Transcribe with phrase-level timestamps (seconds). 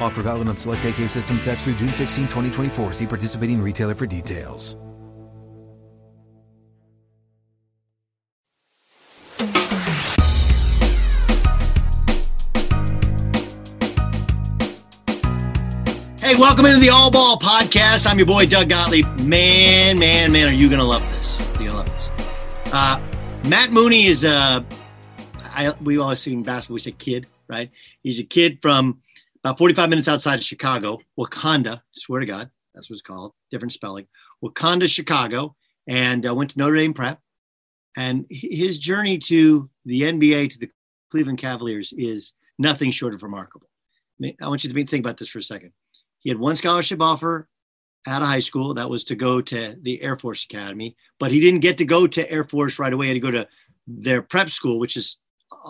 [0.00, 2.92] Offer valid on select AK system sets through June 16, 2024.
[2.92, 4.76] See participating retailer for details.
[16.30, 18.06] Hey, welcome into the All Ball Podcast.
[18.06, 19.04] I'm your boy Doug Gottlieb.
[19.18, 21.36] Man, man, man, are you gonna love this?
[21.58, 22.10] You're gonna love this.
[22.72, 23.00] Uh,
[23.48, 24.64] Matt Mooney is a.
[25.40, 26.74] I, we always seen basketball.
[26.74, 27.68] We say kid, right?
[28.04, 29.00] He's a kid from
[29.44, 31.82] about 45 minutes outside of Chicago, Wauconda.
[31.92, 33.32] Swear to God, that's what it's called.
[33.50, 34.06] Different spelling.
[34.42, 35.56] Wauconda, Chicago,
[35.86, 37.18] and uh, went to Notre Dame Prep.
[37.96, 40.70] And his journey to the NBA to the
[41.10, 43.68] Cleveland Cavaliers is nothing short of remarkable.
[43.68, 45.72] I, mean, I want you to think about this for a second.
[46.20, 47.48] He had one scholarship offer
[48.06, 51.40] out of high school that was to go to the Air Force Academy, but he
[51.40, 53.06] didn't get to go to Air Force right away.
[53.06, 53.48] He had to go to
[53.86, 55.16] their prep school, which is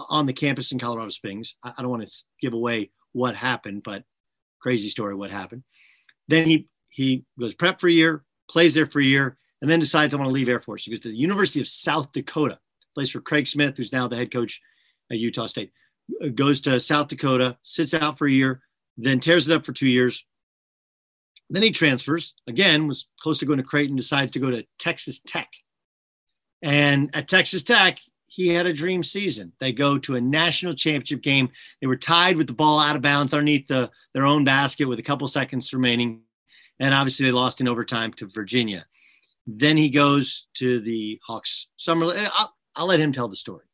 [0.08, 1.54] on the campus in Colorado Springs.
[1.62, 4.04] I don't want to give away what happened, but
[4.60, 5.62] crazy story what happened.
[6.28, 9.81] Then he he goes prep for a year, plays there for a year, and then
[9.81, 10.84] decides I want to leave Air Force.
[10.84, 12.59] He goes to the University of South Dakota,
[12.94, 14.60] plays for Craig Smith, who's now the head coach
[15.10, 15.72] at Utah State.
[16.34, 18.62] Goes to South Dakota, sits out for a year,
[18.97, 20.25] then tears it up for two years.
[21.49, 25.20] Then he transfers again, was close to going to Creighton, decides to go to Texas
[25.25, 25.49] Tech.
[26.62, 27.99] And at Texas Tech,
[28.31, 29.53] he had a dream season.
[29.59, 31.51] They go to a national championship game.
[31.81, 35.01] They were tied with the ball out of bounds underneath the, their own basket with
[35.01, 36.23] a couple seconds remaining.
[36.79, 38.87] And obviously, they lost in overtime to Virginia.
[39.49, 42.07] Then he goes to the Hawks summer.
[42.39, 43.65] I'll, I'll let him tell the story.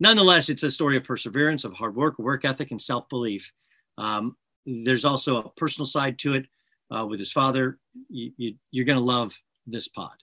[0.00, 3.52] Nonetheless, it's a story of perseverance, of hard work, work ethic, and self belief.
[3.96, 6.46] Um, there's also a personal side to it
[6.90, 7.78] uh, with his father.
[8.08, 9.32] You, are you, going to love
[9.68, 10.16] this pod.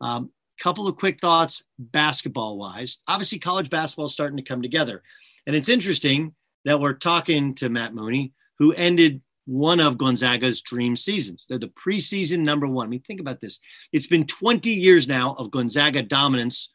[0.00, 2.98] Um, couple of quick thoughts basketball wise.
[3.08, 5.02] Obviously, college basketball is starting to come together.
[5.46, 10.94] And it's interesting that we're talking to Matt Mooney, who ended one of Gonzaga's dream
[10.94, 11.46] seasons.
[11.48, 12.86] They're the preseason number one.
[12.86, 13.58] I mean, think about this.
[13.92, 16.68] It's been 20 years now of Gonzaga dominance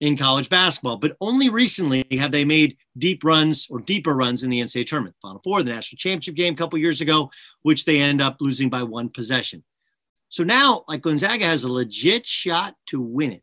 [0.00, 4.50] in college basketball, but only recently have they made deep runs or deeper runs in
[4.50, 5.16] the NCAA tournament.
[5.20, 7.30] Final Four, the national championship game a couple years ago,
[7.62, 9.62] which they end up losing by one possession.
[10.30, 13.42] So now, like Gonzaga has a legit shot to win it,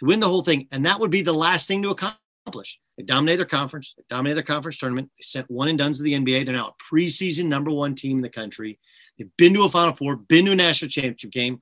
[0.00, 0.66] to win the whole thing.
[0.72, 2.80] And that would be the last thing to accomplish.
[2.96, 5.10] They dominated their conference, they dominated their conference tournament.
[5.18, 6.44] They sent one and done to the NBA.
[6.44, 8.78] They're now a preseason number one team in the country.
[9.18, 11.60] They've been to a Final Four, been to a national championship game.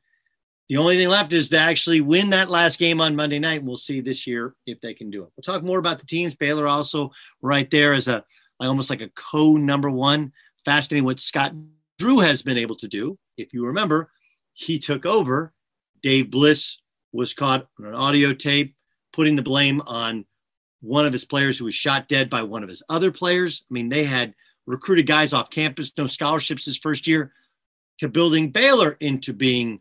[0.68, 3.64] The only thing left is to actually win that last game on Monday night.
[3.64, 5.30] We'll see this year if they can do it.
[5.36, 6.36] We'll talk more about the teams.
[6.36, 7.10] Baylor also
[7.42, 8.24] right there as a
[8.60, 10.32] like almost like a co number one.
[10.64, 11.52] Fascinating what Scott
[11.98, 13.18] Drew has been able to do.
[13.36, 14.10] If you remember,
[14.52, 15.52] he took over.
[16.02, 16.78] Dave Bliss
[17.12, 18.74] was caught on an audio tape
[19.12, 20.24] putting the blame on
[20.80, 23.64] one of his players who was shot dead by one of his other players.
[23.70, 24.34] I mean, they had
[24.66, 27.32] recruited guys off campus, no scholarships his first year.
[28.00, 29.78] to building Baylor into being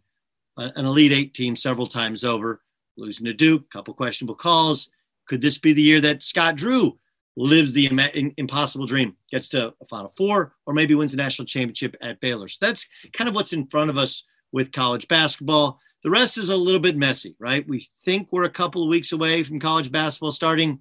[0.58, 2.62] a, an Elite Eight team several times over,
[2.98, 4.90] losing to Duke, a couple questionable calls.
[5.28, 6.98] Could this be the year that Scott Drew
[7.38, 11.46] lives the Im- impossible dream, gets to a Final Four, or maybe wins the national
[11.46, 12.50] championship at Baylor?
[12.50, 15.80] So that's kind of what's in front of us with college basketball.
[16.04, 17.68] The rest is a little bit messy, right?
[17.68, 20.80] We think we're a couple of weeks away from college basketball starting,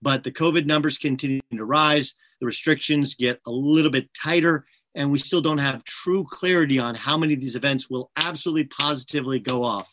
[0.00, 2.14] but the COVID numbers continue to rise.
[2.40, 4.64] The restrictions get a little bit tighter,
[4.94, 8.64] and we still don't have true clarity on how many of these events will absolutely
[8.64, 9.92] positively go off.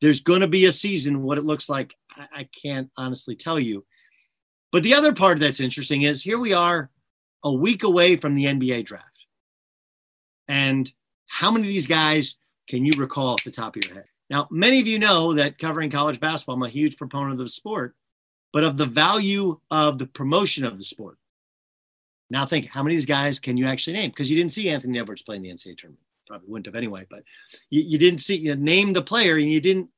[0.00, 1.22] There's going to be a season.
[1.22, 3.84] What it looks like, I, can't honestly tell you.
[4.72, 6.90] But the other part that's interesting is here we are
[7.42, 9.06] a week away from the NBA draft.
[10.48, 10.90] And
[11.26, 12.36] how many of these guys
[12.68, 14.06] can you recall off the top of your head?
[14.30, 17.48] Now, many of you know that covering college basketball, I'm a huge proponent of the
[17.48, 17.94] sport,
[18.52, 21.18] but of the value of the promotion of the sport.
[22.30, 24.10] Now, think how many of these guys can you actually name?
[24.10, 26.00] Because you didn't see Anthony Edwards play in the NCAA tournament.
[26.26, 27.22] Probably wouldn't have anyway, but
[27.68, 29.90] you, you didn't see, you know, name the player and you didn't,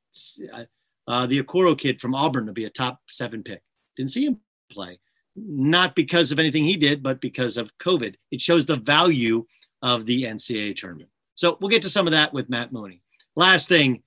[0.51, 0.65] uh,
[1.07, 3.61] uh, the Okoro kid from Auburn to be a top seven pick.
[3.95, 4.39] Didn't see him
[4.69, 4.99] play.
[5.37, 8.15] Not because of anything he did, but because of COVID.
[8.31, 9.45] It shows the value
[9.81, 11.09] of the NCAA tournament.
[11.37, 13.01] So we'll get to some of that with Matt Mooney.
[13.35, 14.01] Last thing,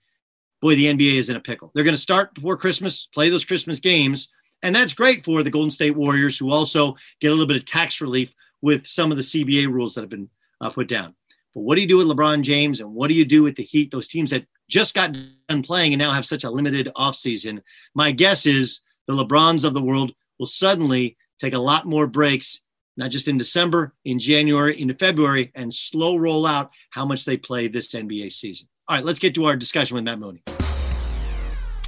[0.61, 1.71] boy, the NBA is in a pickle.
[1.75, 4.29] They're going to start before Christmas, play those Christmas games.
[4.63, 7.65] And that's great for the Golden State Warriors, who also get a little bit of
[7.65, 10.29] tax relief with some of the CBA rules that have been
[10.61, 11.15] uh, put down.
[11.55, 13.63] But what do you do with LeBron James and what do you do with the
[13.63, 15.17] Heat, those teams that just got
[15.49, 17.61] done playing and now have such a limited offseason?
[17.95, 22.61] My guess is the LeBrons of the world will suddenly take a lot more breaks,
[23.01, 27.39] not just in December, in January, into February, and slow roll out how much they
[27.39, 28.69] play this NBA season.
[28.87, 30.43] All right, let's get to our discussion with Matt Mooney.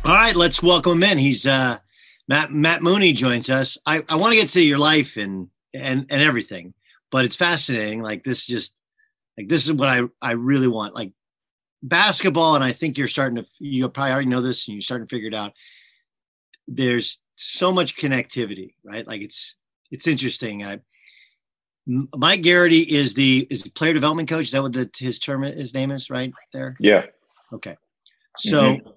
[0.04, 1.18] All right, let's welcome him in.
[1.18, 1.76] He's uh,
[2.28, 3.76] Matt Matt Mooney joins us.
[3.84, 6.72] I, I want to get to your life and and and everything,
[7.10, 8.00] but it's fascinating.
[8.00, 8.74] Like this, just
[9.36, 10.94] like this is what I I really want.
[10.94, 11.12] Like
[11.82, 15.06] basketball, and I think you're starting to you probably already know this, and you're starting
[15.06, 15.52] to figure it out.
[16.66, 19.06] There's so much connectivity, right?
[19.06, 19.56] Like it's
[19.90, 20.64] it's interesting.
[20.64, 20.80] I
[21.86, 24.46] Mike Gerrity is the is the player development coach.
[24.46, 26.76] Is that what the, his term his name is right there?
[26.78, 27.06] Yeah.
[27.52, 27.76] Okay.
[28.38, 28.88] So mm-hmm.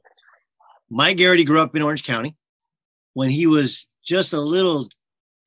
[0.89, 2.35] Mike Gerrity grew up in Orange County.
[3.13, 4.89] When he was just a little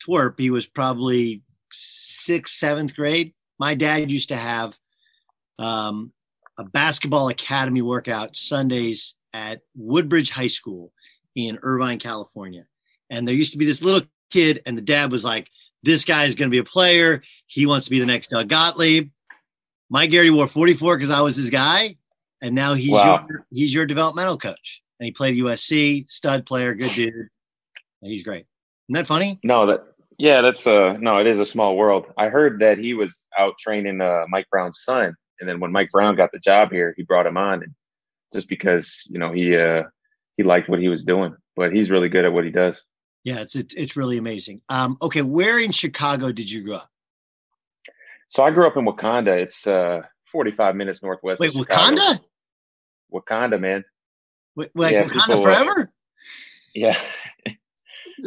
[0.06, 3.34] twerp, he was probably sixth, seventh grade.
[3.58, 4.76] My dad used to have
[5.58, 6.12] um,
[6.58, 10.92] a basketball academy workout Sundays at Woodbridge High School
[11.34, 12.66] in Irvine, California.
[13.10, 15.48] And there used to be this little kid, and the dad was like,
[15.82, 17.22] this guy is going to be a player.
[17.46, 19.10] He wants to be the next Doug Gottlieb.
[19.90, 21.96] Mike Gerrity wore 44 because I was his guy,
[22.42, 23.26] and now he's wow.
[23.28, 24.82] your he's your developmental coach.
[25.00, 27.14] And he played USC, stud player, good dude.
[28.02, 28.46] And he's great.
[28.88, 29.38] Isn't that funny?
[29.42, 29.84] No, that
[30.18, 32.06] yeah, that's uh no, it is a small world.
[32.16, 35.90] I heard that he was out training uh, Mike Brown's son, and then when Mike
[35.90, 37.74] Brown got the job here, he brought him on, and
[38.32, 39.84] just because you know he uh
[40.36, 42.84] he liked what he was doing, but he's really good at what he does.
[43.28, 44.62] Yeah, it's it, it's really amazing.
[44.70, 46.88] Um, okay, where in Chicago did you grow up?
[48.28, 49.32] So I grew up in Wauconda.
[49.32, 50.00] It's uh,
[50.32, 51.38] 45 minutes northwest.
[51.38, 52.20] Wait, Wakanda?
[53.10, 53.84] Wauconda, man.
[54.56, 55.80] Wait, like yeah, Wakanda people, forever?
[55.80, 55.86] Uh,
[56.74, 56.98] yeah.
[57.46, 57.54] no,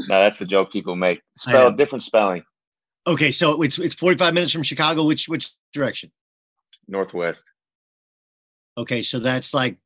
[0.08, 1.24] that's the joke people make.
[1.36, 2.44] Spell different spelling.
[3.08, 5.04] Okay, so it's it's 45 minutes from Chicago.
[5.04, 6.12] Which which direction?
[6.88, 7.50] Northwest.
[8.78, 9.78] Okay, so that's like,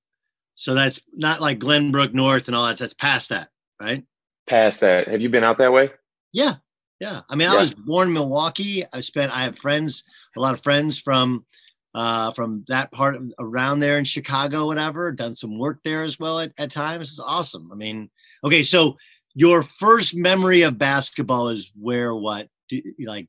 [0.55, 2.75] so that's not like Glenbrook North and all that.
[2.77, 3.47] That's past that,
[3.81, 4.03] right?
[4.47, 5.07] Past that.
[5.07, 5.91] Have you been out that way?
[6.31, 6.55] Yeah.
[6.99, 7.21] Yeah.
[7.29, 7.57] I mean, yeah.
[7.57, 8.83] I was born in Milwaukee.
[8.93, 10.03] I spent, I have friends,
[10.37, 11.45] a lot of friends from,
[11.93, 16.19] uh, from that part of, around there in Chicago, whatever, done some work there as
[16.19, 17.09] well at, at times.
[17.09, 17.69] It's awesome.
[17.71, 18.09] I mean,
[18.43, 18.63] okay.
[18.63, 18.97] So
[19.33, 23.27] your first memory of basketball is where, what do you like?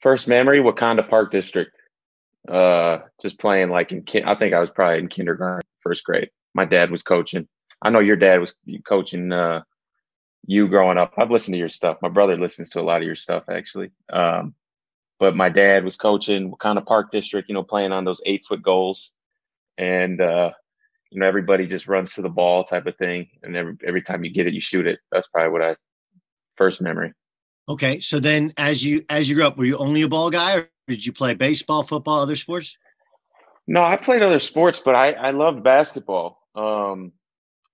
[0.00, 1.70] First memory, Wauconda Park District.
[2.48, 6.30] Uh, just playing like in, I think I was probably in kindergarten, first grade.
[6.54, 7.48] My dad was coaching.
[7.82, 8.54] I know your dad was
[8.86, 9.62] coaching, uh,
[10.46, 11.14] you growing up.
[11.18, 11.98] I've listened to your stuff.
[12.02, 13.90] My brother listens to a lot of your stuff actually.
[14.12, 14.54] Um,
[15.18, 18.44] but my dad was coaching kind of Park District, you know, playing on those eight
[18.44, 19.12] foot goals,
[19.78, 20.50] and uh,
[21.10, 24.24] you know everybody just runs to the ball type of thing, and every every time
[24.24, 25.00] you get it, you shoot it.
[25.10, 25.76] That's probably what I
[26.56, 27.12] first memory.
[27.68, 30.56] Okay, so then as you as you grew up, were you only a ball guy,
[30.56, 32.76] or did you play baseball, football, other sports?
[33.66, 36.42] No, I played other sports, but I I loved basketball.
[36.54, 37.12] Um,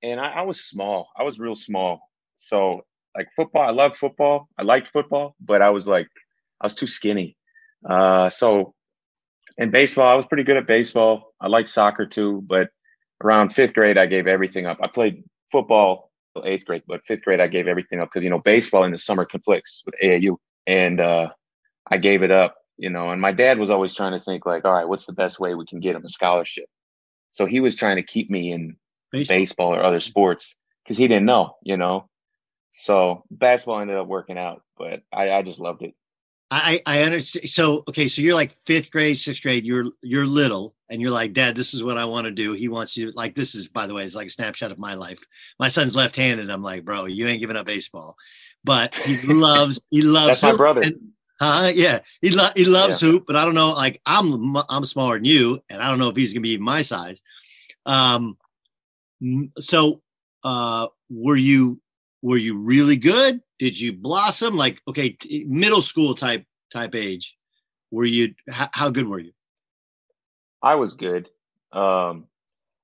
[0.03, 1.09] and I, I was small.
[1.17, 2.12] I was real small.
[2.43, 2.85] So
[3.17, 4.49] like football, I love football.
[4.59, 6.09] I liked football, but I was like,
[6.61, 7.37] I was too skinny.
[7.89, 8.75] Uh, so
[9.59, 11.35] in baseball, I was pretty good at baseball.
[11.41, 12.71] I liked soccer too, but
[13.23, 14.79] around fifth grade, I gave everything up.
[14.83, 16.11] I played football
[16.45, 18.99] eighth grade, but fifth grade, I gave everything up because you know baseball in the
[18.99, 21.29] summer conflicts with AAU, and uh,
[21.91, 22.57] I gave it up.
[22.79, 25.13] you know, and my dad was always trying to think like, all right, what's the
[25.13, 26.65] best way we can get him a scholarship?
[27.31, 28.77] So he was trying to keep me in
[29.13, 32.09] baseball, baseball or other sports because he didn't know, you know.
[32.73, 35.95] So basketball ended up working out, but I, I just loved it.
[36.51, 37.49] I, I understand.
[37.49, 38.09] So, okay.
[38.09, 41.73] So you're like fifth grade, sixth grade, you're, you're little and you're like, dad, this
[41.73, 42.53] is what I want to do.
[42.53, 44.95] He wants you like, this is, by the way, it's like a snapshot of my
[44.95, 45.19] life.
[45.59, 46.51] My son's left-handed.
[46.51, 48.17] I'm like, bro, you ain't giving up baseball,
[48.65, 50.83] but he loves, he loves, that's my brother.
[50.83, 50.97] And,
[51.41, 53.11] uh, yeah, he, lo- he loves yeah.
[53.11, 56.09] hoop, but I don't know, like I'm, I'm smaller than you and I don't know
[56.09, 57.21] if he's going to be my size.
[57.85, 58.39] Um,
[59.59, 60.03] so,
[60.45, 61.81] uh, were you,
[62.23, 63.41] were you really good?
[63.63, 64.57] did you blossom?
[64.57, 67.39] Like okay middle school type type age
[67.93, 69.31] were you how, how good were you?
[70.61, 71.29] I was good.
[71.73, 72.27] Um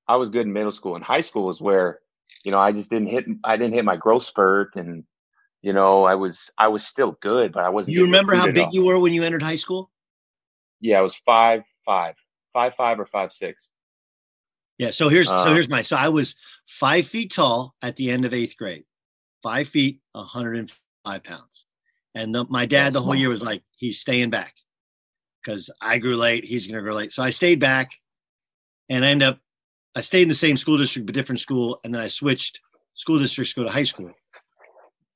[0.07, 0.95] i was good in middle school.
[0.95, 1.99] And high school was where
[2.45, 4.77] you know i just didn't hit i didn't hit my growth spurt.
[4.77, 5.03] And
[5.61, 8.71] you know i was i was still good but i wasn't you remember how big
[8.71, 9.91] you were when you entered high school?
[10.79, 12.15] Yeah i was five five
[12.53, 13.71] five five or five six.
[14.77, 16.35] Yeah so here's so here's my so i was
[16.67, 18.85] five feet tall at the end of eighth grade
[19.41, 21.65] five feet, 105 pounds.
[22.15, 24.55] And the, my dad That's the whole year was like, he's staying back
[25.43, 26.43] because I grew late.
[26.43, 27.13] He's going to grow late.
[27.13, 27.91] So I stayed back
[28.89, 29.39] and I end up,
[29.95, 31.79] I stayed in the same school district, but different school.
[31.83, 32.59] And then I switched
[32.95, 34.11] school districts to go to high school.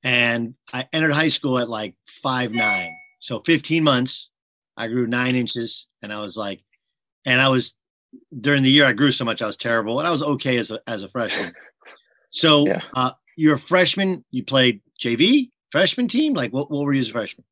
[0.03, 2.95] And I entered high school at like five, nine.
[3.19, 4.29] So 15 months,
[4.75, 6.61] I grew nine inches and I was like,
[7.25, 7.73] and I was
[8.39, 10.71] during the year I grew so much, I was terrible and I was okay as
[10.71, 11.53] a, as a freshman.
[12.31, 12.81] So yeah.
[12.95, 14.23] uh, you're a freshman.
[14.31, 16.33] You played JV freshman team.
[16.33, 16.71] Like what?
[16.71, 17.45] What were you as a freshman?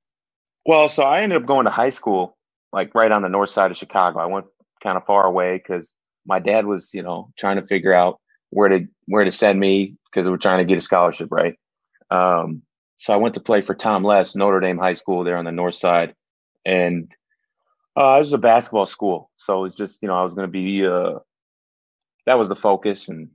[0.66, 2.38] Well, so I ended up going to high school,
[2.72, 4.20] like right on the north side of Chicago.
[4.20, 4.46] I went
[4.84, 5.96] kind of far away because
[6.26, 8.20] my dad was, you know, trying to figure out
[8.52, 11.56] where to where to send me because we are trying to get a scholarship, right?
[12.12, 12.62] Um,
[12.98, 15.52] so I went to play for Tom Les, Notre Dame High School there on the
[15.52, 16.14] north side,
[16.66, 17.12] and
[17.98, 19.32] uh, it was a basketball school.
[19.36, 21.20] So it was just, you know, I was going to be, uh,
[22.28, 23.30] that was the focus, and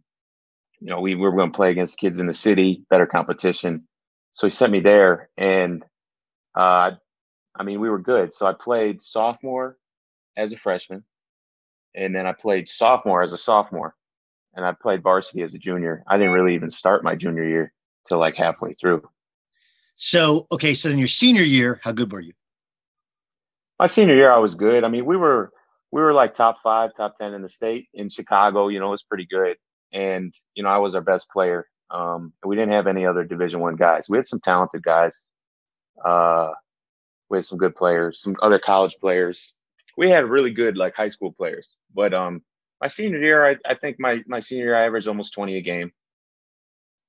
[0.80, 3.86] you know, we, we were going to play against kids in the city, better competition.
[4.32, 5.82] So he sent me there, and
[6.54, 6.92] uh,
[7.54, 8.34] I mean, we were good.
[8.34, 9.78] So I played sophomore
[10.36, 11.04] as a freshman,
[11.94, 13.94] and then I played sophomore as a sophomore,
[14.54, 16.04] and I played varsity as a junior.
[16.06, 17.72] I didn't really even start my junior year
[18.06, 19.08] till like halfway through.
[19.96, 22.34] So okay, so in your senior year, how good were you?
[23.78, 24.84] My senior year, I was good.
[24.84, 25.50] I mean, we were
[25.90, 28.68] we were like top five, top ten in the state in Chicago.
[28.68, 29.56] You know, it was pretty good
[29.92, 31.68] and you know I was our best player.
[31.90, 34.08] Um, we didn't have any other Division One guys.
[34.08, 35.24] We had some talented guys.
[36.04, 36.50] Uh,
[37.30, 39.54] we had some good players, some other college players.
[39.96, 41.76] We had really good like high school players.
[41.94, 42.42] But um,
[42.80, 45.62] my senior year, I, I think my my senior year I averaged almost twenty a
[45.62, 45.92] game.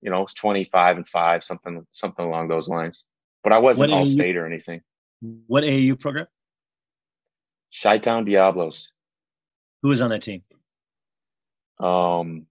[0.02, 3.04] You know, twenty five and five, something something along those lines.
[3.44, 4.82] But I wasn't all state or anything.
[5.48, 6.28] What AAU program?
[7.82, 8.92] Chi Town Diablos.
[9.82, 10.44] Who was on that team?
[11.80, 12.48] Um,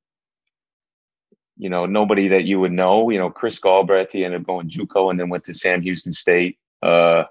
[1.57, 3.11] you know, nobody that you would know.
[3.11, 6.13] You know, Chris Galbraith, he ended up going JUCO and then went to Sam Houston
[6.13, 6.59] State.
[6.83, 7.25] Uh,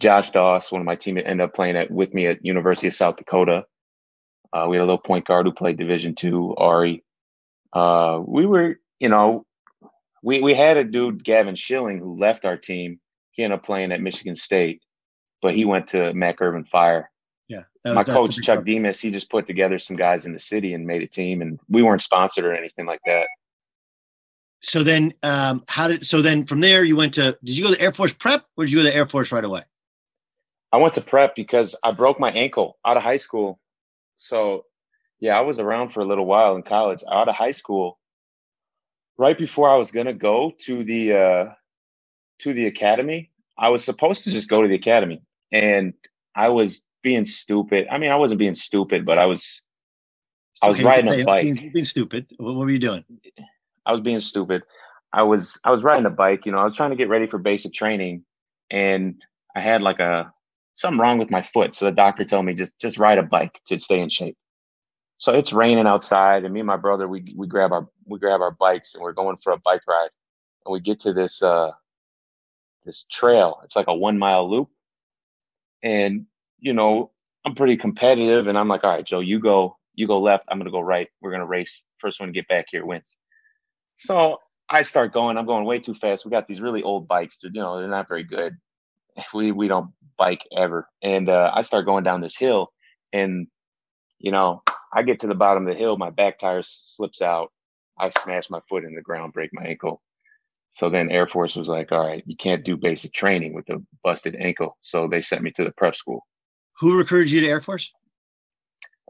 [0.00, 2.94] Josh Doss, one of my team, ended up playing at with me at University of
[2.94, 3.64] South Dakota.
[4.52, 7.02] Uh, we had a little point guard who played Division two, Ari.
[7.72, 9.46] Uh, we were, you know,
[10.22, 13.00] we we had a dude, Gavin Schilling, who left our team.
[13.30, 14.82] He ended up playing at Michigan State,
[15.40, 17.10] but he went to Mac Irvin Fire.
[17.48, 20.74] Yeah, was, my coach Chuck Demas, he just put together some guys in the city
[20.74, 23.26] and made a team, and we weren't sponsored or anything like that.
[24.62, 27.36] So then, um, how did so then from there you went to?
[27.42, 29.44] Did you go to Air Force Prep or did you go to Air Force right
[29.44, 29.62] away?
[30.72, 33.60] I went to Prep because I broke my ankle out of high school.
[34.16, 34.64] So,
[35.20, 37.02] yeah, I was around for a little while in college.
[37.10, 37.98] Out of high school,
[39.18, 41.44] right before I was gonna go to the uh,
[42.40, 45.92] to the academy, I was supposed to just go to the academy, and
[46.34, 47.86] I was being stupid.
[47.90, 49.62] I mean, I wasn't being stupid, but I was.
[50.62, 51.42] I was riding a bike.
[51.42, 52.26] Being, being stupid.
[52.36, 53.04] What were you doing?
[53.86, 54.62] I was being stupid.
[55.12, 57.26] I was I was riding a bike, you know, I was trying to get ready
[57.26, 58.24] for basic training
[58.70, 59.20] and
[59.54, 60.32] I had like a
[60.74, 61.74] something wrong with my foot.
[61.74, 64.36] So the doctor told me just just ride a bike to stay in shape.
[65.18, 68.40] So it's raining outside and me and my brother we we grab our we grab
[68.40, 70.10] our bikes and we're going for a bike ride.
[70.66, 71.72] And we get to this uh
[72.84, 73.60] this trail.
[73.64, 74.70] It's like a 1 mile loop.
[75.82, 76.26] And
[76.60, 77.10] you know,
[77.44, 80.58] I'm pretty competitive and I'm like, "All right, Joe, you go you go left, I'm
[80.58, 81.08] going to go right.
[81.20, 81.84] We're going to race.
[81.98, 83.16] First one to get back here wins."
[83.96, 85.36] So I start going.
[85.36, 86.24] I'm going way too fast.
[86.24, 87.38] We got these really old bikes.
[87.40, 88.56] They're, you know, they're not very good.
[89.34, 90.88] We we don't bike ever.
[91.02, 92.72] And uh, I start going down this hill,
[93.12, 93.46] and
[94.18, 94.62] you know,
[94.94, 95.98] I get to the bottom of the hill.
[95.98, 97.52] My back tire slips out.
[97.98, 100.00] I smash my foot in the ground, break my ankle.
[100.70, 103.82] So then Air Force was like, "All right, you can't do basic training with a
[104.02, 106.26] busted ankle." So they sent me to the prep school.
[106.78, 107.92] Who recruited you to Air Force?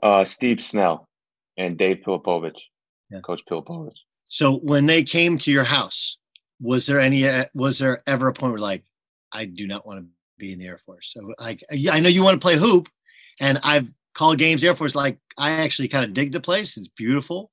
[0.03, 1.09] Uh, Steve Snell
[1.57, 2.61] and Dave Pilipovich,
[3.09, 3.21] Yeah.
[3.21, 3.99] Coach Pilipovich.
[4.33, 6.17] So when they came to your house,
[6.59, 7.29] was there any?
[7.29, 8.83] Uh, was there ever a point where like,
[9.31, 10.07] I do not want to
[10.39, 11.11] be in the Air Force?
[11.13, 12.89] So like, I know you want to play hoop,
[13.41, 14.95] and I've called games Air Force.
[14.95, 16.79] Like, I actually kind of dig the place.
[16.79, 17.51] It's beautiful,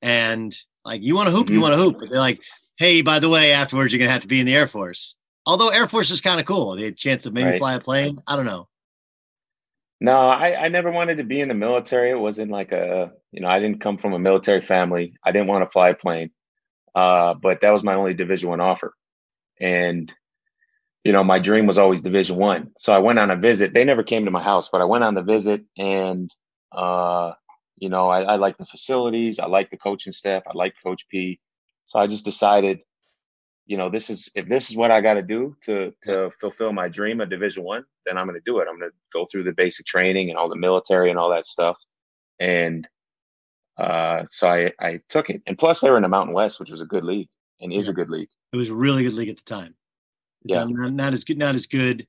[0.00, 1.62] and like, you want to hoop, you Mhm.
[1.62, 1.98] want to hoop.
[2.00, 2.40] But they're like,
[2.78, 5.16] hey, by the way, afterwards you're gonna have to be in the Air Force.
[5.44, 7.58] Although Air Force is kind of cool, the chance of maybe Right.
[7.58, 8.22] fly a plane.
[8.26, 8.68] I don't know.
[10.02, 12.10] No, I, I never wanted to be in the military.
[12.10, 15.14] It wasn't like a, you know, I didn't come from a military family.
[15.22, 16.32] I didn't want to fly a plane.
[16.92, 18.94] Uh, but that was my only division one offer.
[19.60, 20.12] And,
[21.04, 22.72] you know, my dream was always division one.
[22.76, 23.74] So I went on a visit.
[23.74, 26.28] They never came to my house, but I went on the visit and,
[26.72, 27.34] uh,
[27.78, 29.38] you know, I, I like the facilities.
[29.38, 30.42] I like the coaching staff.
[30.48, 31.38] I like Coach P.
[31.84, 32.80] So I just decided,
[33.66, 36.72] you know, this is if this is what I got to do to to fulfill
[36.72, 38.68] my dream of Division One, then I'm going to do it.
[38.68, 41.46] I'm going to go through the basic training and all the military and all that
[41.46, 41.76] stuff.
[42.40, 42.88] And
[43.78, 45.42] uh, so I I took it.
[45.46, 47.28] And plus, they were in the Mountain West, which was a good league
[47.60, 48.28] and is a good league.
[48.52, 49.74] It was a really good league at the time.
[50.44, 50.64] Yeah.
[50.64, 51.38] Not, not, not as good.
[51.38, 52.06] Not as good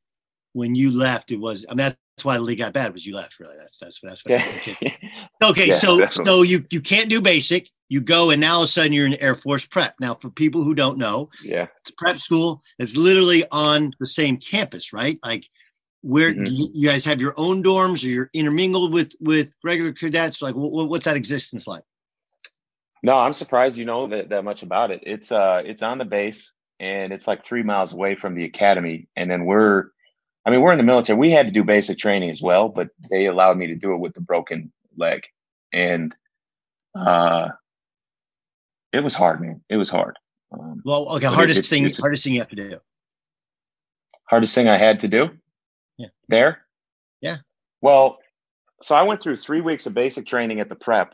[0.53, 1.31] when you left.
[1.31, 1.65] It was.
[1.69, 2.93] I mean, that's why the league got bad.
[2.93, 3.39] Was you left?
[3.39, 3.55] Really?
[3.57, 4.41] That's that's that's what.
[4.81, 4.91] Yeah.
[5.43, 6.25] Okay, Yeah, so definitely.
[6.25, 7.69] so you you can't do basic.
[7.89, 9.95] You go and now all of a sudden you're in Air Force prep.
[9.99, 11.67] Now, for people who don't know, yeah.
[11.81, 12.63] it's prep school.
[12.79, 15.19] It's literally on the same campus, right?
[15.23, 15.47] Like,
[16.03, 16.45] where Mhm.
[16.45, 20.41] do you, you guys have your own dorms, or you're intermingled with with regular cadets?
[20.41, 21.83] Like, what, what's that existence like?
[23.01, 25.01] No, I'm surprised you know that, that much about it.
[25.03, 29.07] It's uh it's on the base and it's like three miles away from the academy.
[29.15, 29.87] And then we're
[30.45, 31.17] I mean, we're in the military.
[31.17, 33.97] We had to do basic training as well, but they allowed me to do it
[33.99, 35.25] with the broken leg.
[35.71, 36.15] And
[36.95, 37.49] uh
[38.91, 39.61] it was hard, man.
[39.69, 40.19] It was hard.
[40.51, 42.79] Um, Well, okay, But it- hardest thing, hardest thing you have to do.
[44.29, 45.31] hardest thing I had to do.
[45.97, 46.07] Yeah.
[46.27, 46.61] There.
[47.21, 47.37] Yeah.
[47.81, 48.17] Well,
[48.81, 51.13] so I went through three weeks of basic training at the prep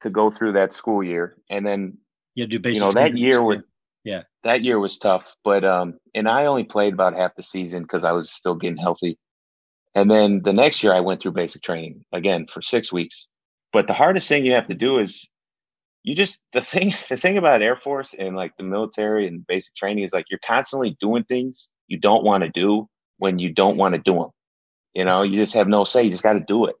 [0.00, 1.98] to go through that school year, and then
[2.34, 2.76] You do basic.
[2.76, 3.58] you know that year was
[4.04, 4.22] Yeah.
[4.44, 8.04] that year was tough but um and i only played about half the season because
[8.04, 9.18] i was still getting healthy
[9.96, 13.26] and then the next year i went through basic training again for six weeks
[13.72, 15.28] but the hardest thing you have to do is
[16.04, 19.74] you just the thing the thing about air force and like the military and basic
[19.74, 22.88] training is like you're constantly doing things you don't want to do
[23.18, 24.30] when you don't want to do them
[24.98, 25.22] you know?
[25.22, 26.74] You just have no say you just got to do it.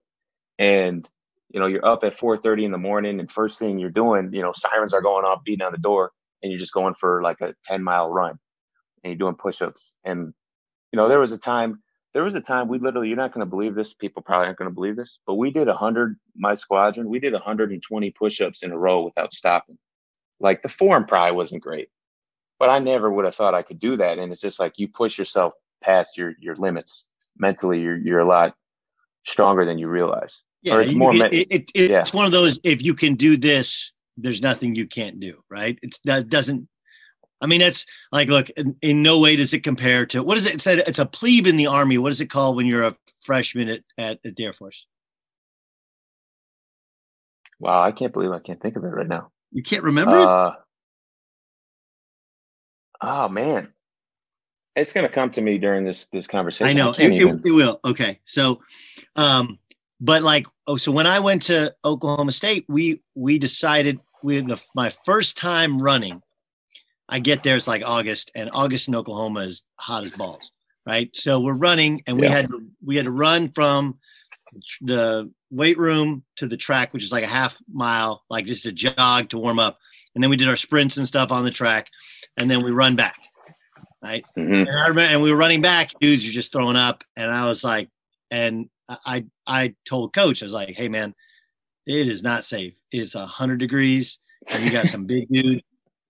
[0.58, 1.08] And
[1.50, 4.42] you know you're up at 4.30 in the morning and first thing you're doing you
[4.42, 6.10] know sirens are going off beating on the door
[6.42, 8.38] and you're just going for like a 10 mile run
[9.02, 9.96] and you're doing push-ups.
[10.04, 10.34] And
[10.92, 11.80] you know there was a time
[12.12, 14.58] there was a time we literally you're not going to believe this people probably aren't
[14.58, 18.72] going to believe this but we did 100 my squadron we did 120 push-ups in
[18.72, 19.78] a row without stopping.
[20.40, 21.88] Like the form probably wasn't great
[22.58, 24.88] but i never would have thought i could do that and it's just like you
[24.88, 27.06] push yourself past your your limits
[27.38, 28.54] mentally you're you're a lot
[29.24, 32.04] stronger than you realize Yeah, or it's you- more it, it, it- it's yeah.
[32.16, 32.58] one of those.
[32.64, 35.42] If you can do this, there's nothing you can't do.
[35.50, 35.78] Right?
[35.82, 36.68] It's that doesn't.
[37.40, 40.46] I mean, that's like, look, in, in no way does it compare to what is
[40.46, 40.54] it?
[40.54, 41.98] It said it's a plebe in the army.
[41.98, 44.86] What is it called when you're a freshman at, at, at the Air Force?
[47.60, 50.24] wow i can't believe i can't think of it right now You can't remember it?
[50.24, 50.52] Uh,
[53.02, 53.72] oh man,
[54.78, 56.70] it's gonna come to me during this this conversation.
[56.70, 57.80] I know can't it, it, it will.
[57.84, 58.60] Okay, so,
[59.16, 59.58] um,
[60.00, 64.62] but like, oh, so when I went to Oklahoma State, we we decided we the
[64.74, 66.22] my first time running.
[67.10, 70.52] I get there, it's like August, and August in Oklahoma is hot as balls,
[70.86, 71.08] right?
[71.14, 72.34] So we're running, and we Yeah.
[72.34, 73.98] had to, we had to run from
[74.82, 78.72] the weight room to the track, which is like a half mile, like just a
[78.72, 79.78] jog to warm up,
[80.14, 81.88] and then we did our sprints and stuff on the track,
[82.36, 83.18] and then we run back,
[84.02, 84.24] right?
[84.36, 84.66] Mhm.
[84.66, 87.04] And I remember, and we were running back, dudes are just throwing up.
[87.16, 87.88] And I was like,
[88.30, 91.14] and I, I told coach, I was like, hey man,
[91.86, 92.74] it is not safe.
[92.92, 94.18] It's a hundred degrees
[94.52, 95.62] and you got some big dude.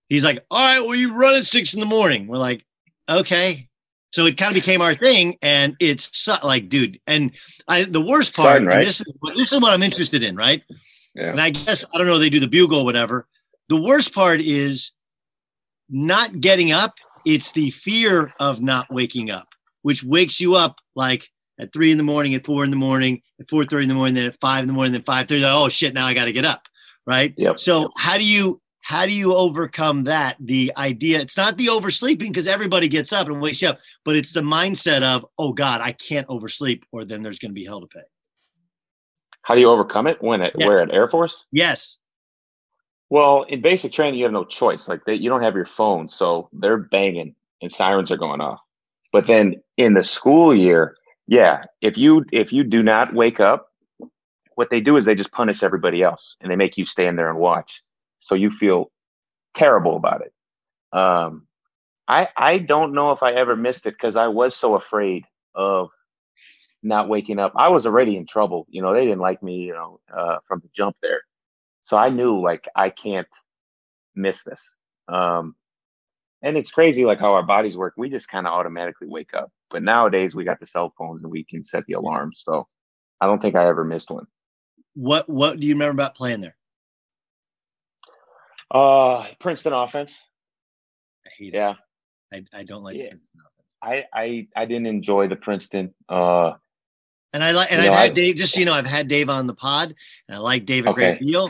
[0.07, 2.27] He's like, all right, well, you run at six in the morning.
[2.27, 2.65] We're like,
[3.09, 3.67] okay.
[4.11, 5.37] So it kind of became our thing.
[5.41, 7.31] And it's su- like, dude, and
[7.67, 8.83] I, the worst part, and right?
[8.85, 10.63] this is, this is what I'm interested in, right?
[11.13, 11.29] Yeah.
[11.31, 13.27] And I guess, I don't know, they do the bugle or whatever.
[13.67, 14.93] The worst part is
[15.89, 19.47] not getting up it's the fear of not waking up
[19.81, 21.29] which wakes you up like
[21.59, 23.95] at three in the morning at four in the morning at four thirty in the
[23.95, 26.31] morning then at five in the morning then five thirty oh shit now i gotta
[26.31, 26.63] get up
[27.05, 27.59] right Yep.
[27.59, 32.29] so how do you how do you overcome that the idea it's not the oversleeping
[32.31, 35.81] because everybody gets up and wakes you up but it's the mindset of oh god
[35.81, 38.01] i can't oversleep or then there's going to be hell to pay
[39.43, 40.21] How do you overcome it?
[40.21, 40.67] When at Yes.
[40.67, 41.45] where at Air Force?
[41.51, 41.97] yes
[43.09, 44.87] Well, in basic training, you have no choice.
[44.87, 48.59] Like they, you don't have your phone, so they're banging and sirens are going off.
[49.11, 50.95] But then in the school year,
[51.27, 53.67] Yeah, if you if you do not wake up,
[54.55, 57.29] what they do is they just punish everybody else and they make you stand there
[57.29, 57.83] and watch.
[58.19, 58.91] So you feel
[59.55, 60.33] terrible about it.
[60.97, 61.47] Um,
[62.07, 65.91] I I don't know if I ever missed it because I was so afraid of
[66.83, 67.53] not waking up.
[67.55, 68.65] I was already in trouble.
[68.69, 69.65] You know, they didn't like me.
[69.67, 71.21] You know, uh, from the jump there.
[71.89, 73.27] So I knew like I can't
[74.13, 74.75] miss this.
[75.07, 75.55] Um,
[76.43, 77.95] and it's crazy like how our bodies work.
[77.97, 79.51] We just kind of automatically wake up.
[79.71, 82.43] But nowadays we got the cell phones and we can set the alarms.
[82.45, 82.67] So
[83.19, 84.27] I don't think I ever missed one.
[84.93, 86.55] What What do you remember about playing there?
[88.69, 90.21] Uh, Princeton offense.
[91.25, 91.73] I hate Yeah,
[92.31, 92.47] it.
[92.53, 93.09] I, I don't like Yeah.
[93.09, 93.75] Princeton offense.
[93.81, 95.95] I I I didn't enjoy the Princeton.
[96.07, 96.53] Uh,
[97.33, 98.35] And I like, and I've know, had I- Dave.
[98.35, 99.95] Just so you know, I've had Dave on the pod,
[100.27, 101.49] and I like Dave a great deal.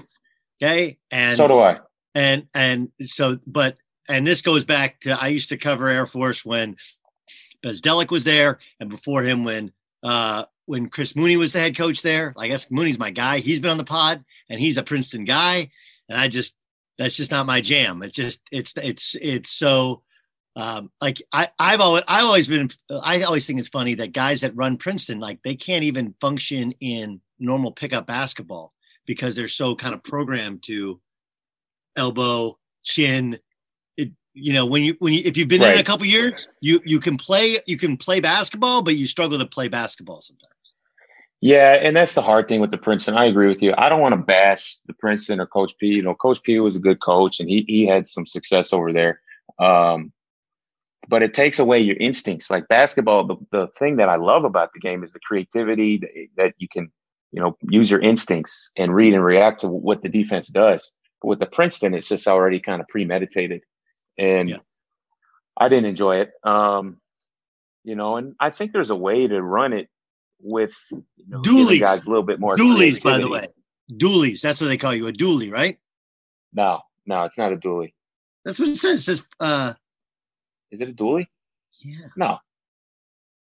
[0.61, 1.79] Okay, and so do I.
[2.15, 3.77] and and so, but
[4.09, 6.75] and this goes back to I used to cover Air Force when
[7.63, 9.71] Bzdelik was there, and before him when
[10.03, 12.33] uh when Chris Mooney was the head coach there.
[12.37, 13.39] I guess Mooney's my guy.
[13.39, 15.71] He's been on the pod, and he's a Princeton guy,
[16.09, 16.55] and I just
[16.97, 18.03] that's just not my jam.
[18.03, 20.03] It's just it's it's it's so
[20.55, 24.41] um like I I've always I've always been I always think it's funny that guys
[24.41, 28.73] that run Princeton like they can't even function in normal pickup basketball
[29.09, 31.01] because they're so kind of programmed to
[31.95, 33.39] elbow chin
[33.97, 35.85] it you know when you when you if you've been there in a Right.
[35.85, 39.67] couple years you you can play you can play basketball but you struggle to play
[39.67, 40.53] basketball sometimes
[41.41, 43.15] Yeah, and that's the hard thing with the Princeton.
[43.17, 43.73] I agree with you.
[43.77, 45.87] I don't want to bash the Princeton or Coach P.
[45.87, 48.91] You know, Coach P was a good coach, and he he had some success over
[48.93, 49.21] there.
[49.57, 50.11] Um,
[51.07, 52.49] but it takes away your instincts.
[52.49, 56.11] Like basketball, the, the thing that I love about the game is the creativity that,
[56.37, 56.91] that you can,
[57.31, 60.91] you know, use your instincts and read and react to what the defense does.
[61.21, 63.61] But with the Princeton, it's just already kind of premeditated,
[64.17, 64.57] and Yeah.
[65.57, 66.31] I didn't enjoy it.
[66.43, 66.97] Um,
[67.83, 69.89] you know, and I think there's a way to run it
[70.41, 71.79] with you know, Doolies.
[71.81, 73.45] guys a little bit more doolies by the way
[73.97, 75.77] doolies that's what they call you a doolie right
[76.53, 77.93] No, no, it's not a doolie.
[78.45, 79.73] that's what it says it says uh
[80.71, 81.27] Is it a doolie?
[81.81, 82.37] yeah No,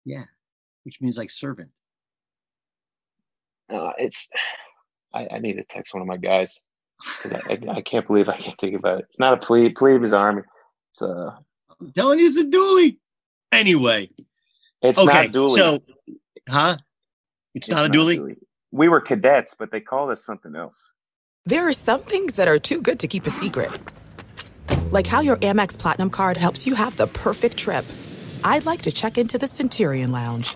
[0.05, 0.25] yeah
[0.83, 1.71] which means like servant
[3.69, 4.29] no, it's.
[5.13, 6.59] I, I need to text one of my guys.
[7.21, 9.05] 'cause I, I, I can't believe I can't think about it.
[9.09, 9.75] It's not a plebe.
[9.75, 10.43] Plebe is army.
[10.93, 11.37] It's a.
[11.81, 12.97] i'm telling you it's a doolie
[13.51, 14.09] anyway
[14.81, 15.57] It's okay not doolie.
[15.57, 15.83] so
[16.47, 16.77] huh
[17.53, 18.37] it's, not a doolie
[18.71, 20.91] We were cadets, but they called us something else.
[21.45, 23.71] There are some things that are too good to keep a secret.
[24.91, 27.85] Like how your Amex Platinum card helps you have the perfect trip.
[28.43, 30.55] I'd like to check into the Centurion Lounge.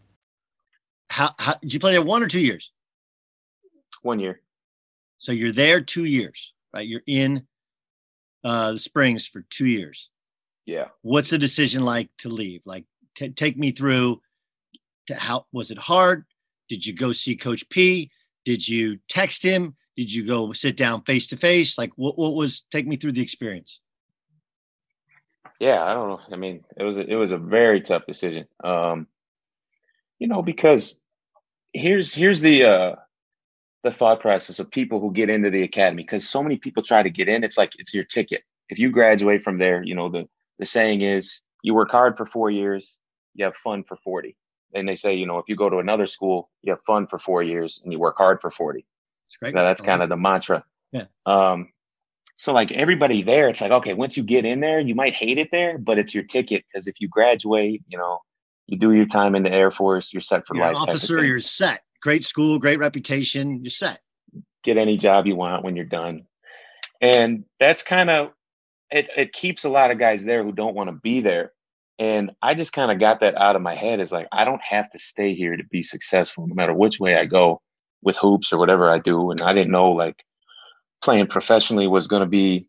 [1.11, 2.71] How, how did you play there one or two years?
[4.01, 4.39] One year.
[5.17, 6.87] So you're there two years, right?
[6.87, 7.45] You're in
[8.45, 10.09] uh, the Springs for two years.
[10.65, 10.85] Yeah.
[11.01, 12.61] What's the decision like to leave?
[12.65, 14.21] Like, t- take me through.
[15.07, 16.23] To how was it hard?
[16.69, 18.09] Did you go see Coach P?
[18.45, 19.75] Did you text him?
[19.97, 21.77] Did you go sit down face to face?
[21.77, 22.63] Like, what what was?
[22.71, 23.81] Take me through the experience.
[25.59, 26.21] Yeah, I don't know.
[26.31, 28.47] I mean, it was a, it was a very tough decision.
[28.63, 29.07] Um,
[30.19, 31.00] you know, because
[31.73, 32.95] here's here's the uh
[33.83, 37.01] the thought process of people who get into the academy because so many people try
[37.01, 38.43] to get in it's like it's your ticket.
[38.69, 40.27] If you graduate from there you know the
[40.59, 42.99] the saying is you work hard for four years
[43.33, 44.35] you have fun for 40
[44.73, 47.19] and they say you know if you go to another school you have fun for
[47.19, 48.85] four years and you work hard for 40
[49.27, 49.55] that's great.
[49.55, 50.63] Now, that's kind of the mantra.
[50.91, 51.05] Yeah.
[51.25, 51.69] Um
[52.35, 55.37] so like everybody there it's like okay once you get in there you might hate
[55.37, 58.19] it there but it's your ticket because if you graduate you know
[58.71, 60.75] you do your time in the Air Force, you're set for you're life.
[60.75, 61.81] An officer, you're set.
[62.01, 63.99] Great school, great reputation, you're set.
[64.63, 66.25] Get any job you want when you're done.
[67.01, 68.31] And that's kind of
[68.91, 71.51] it it keeps a lot of guys there who don't want to be there.
[71.99, 74.61] And I just kind of got that out of my head is like I don't
[74.61, 77.61] have to stay here to be successful no matter which way I go
[78.01, 79.31] with hoops or whatever I do.
[79.31, 80.23] And I didn't know like
[81.03, 82.67] playing professionally was going to be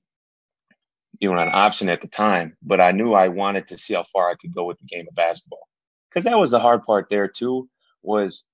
[1.21, 4.05] you know an option at the time, but I knew I wanted to see how
[4.13, 5.69] far I could go with the game of basketball
[6.13, 7.69] because that was the hard part there too
[8.03, 8.45] was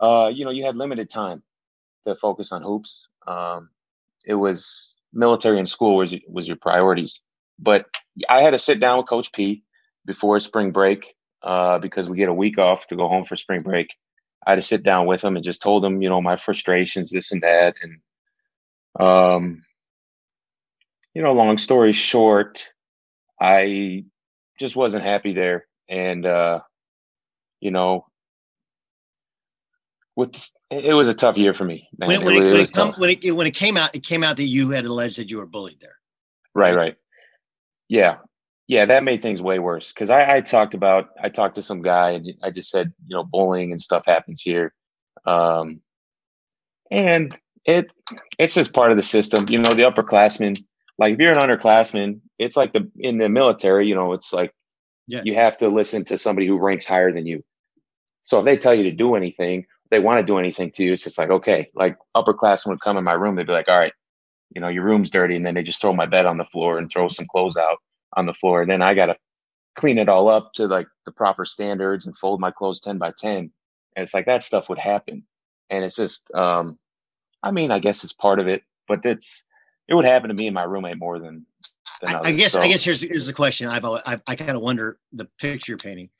[0.00, 1.42] uh you know you had limited time
[2.06, 3.08] to focus on hoops.
[3.26, 3.70] Um
[4.24, 7.20] it was military and school was was your priorities.
[7.58, 7.86] But
[8.28, 9.62] i had to sit down with coach p
[10.04, 13.62] before spring break uh because we get a week off to go home for spring
[13.62, 13.88] break.
[14.46, 17.10] I had to sit down with him and just told him you know my frustrations
[17.10, 18.00] this and that and
[19.00, 19.62] um
[21.14, 22.68] you know long story short
[23.40, 24.04] i
[24.58, 26.60] just wasn't happy there and uh,
[27.60, 28.06] you know,
[30.14, 31.88] with it was a tough year for me.
[31.98, 32.08] Man.
[32.08, 34.24] When, when, it, it, when, it come, when, it, when it came out, it came
[34.24, 35.96] out that you had alleged that you were bullied there.
[36.54, 36.96] Right, right.
[37.88, 38.16] Yeah,
[38.68, 41.82] yeah, that made things way worse because I, I talked about I talked to some
[41.82, 44.74] guy and I just said you know bullying and stuff happens here,
[45.24, 45.80] um,
[46.90, 47.90] and it
[48.38, 49.46] it's just part of the system.
[49.48, 50.58] You know, the upperclassmen.
[50.98, 53.86] Like if you're an underclassman, it's like the in the military.
[53.86, 54.52] You know, it's like
[55.06, 55.22] yeah.
[55.24, 57.42] you have to listen to somebody who ranks higher than you.
[58.24, 60.92] So if they tell you to do anything, they want to do anything to you,
[60.92, 63.78] it's just like, okay, like upperclassmen would come in my room, they'd be like, all
[63.78, 63.92] right,
[64.54, 65.36] you know, your room's dirty.
[65.36, 67.78] And then they just throw my bed on the floor and throw some clothes out
[68.16, 68.62] on the floor.
[68.62, 69.16] And then I got to
[69.76, 73.12] clean it all up to like the proper standards and fold my clothes 10 by
[73.18, 73.36] 10.
[73.38, 75.24] And it's like that stuff would happen.
[75.70, 76.78] And it's just, um,
[77.42, 79.44] I mean, I guess it's part of it, but it's,
[79.88, 81.46] it would happen to me and my roommate more than
[82.06, 82.60] I, I, guess so.
[82.60, 83.68] I guess here's, here's the question.
[83.68, 86.10] I've, I've I kind of wonder the picture you're painting,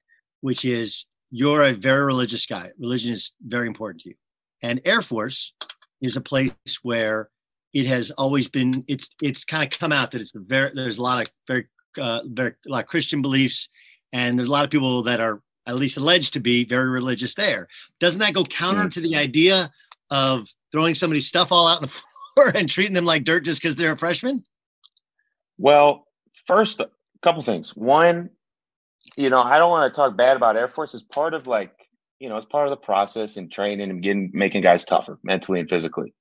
[0.40, 2.70] which is you're a very religious guy.
[2.78, 4.14] Religion is very important to you,
[4.62, 5.52] and Air Force
[6.00, 6.52] is a place
[6.82, 7.30] where
[7.74, 8.84] it has always been.
[8.88, 11.66] It's it's kind of come out that it's the very there's a lot of very
[12.00, 13.68] uh, very a lot of Christian beliefs,
[14.12, 17.34] and there's a lot of people that are at least alleged to be very religious
[17.34, 17.68] there.
[18.00, 18.92] Doesn't that go counter mm.
[18.92, 19.70] to the idea
[20.10, 21.88] of throwing somebody's stuff all out on the
[22.34, 24.42] floor and treating them like dirt just because they're a freshman?
[25.58, 26.06] Well,
[26.46, 26.90] first, a
[27.22, 27.70] couple things.
[27.70, 28.30] One,
[29.16, 30.94] you know, I don't want to talk bad about Air Force.
[30.94, 31.72] It's part of like,
[32.18, 35.60] you know, it's part of the process and training and getting making guys tougher mentally
[35.60, 36.14] and physically.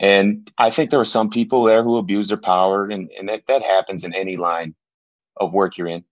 [0.00, 3.42] And I think there were some people there who abuse their power, and, and that,
[3.46, 4.74] that happens in any line
[5.36, 6.04] of work you're in.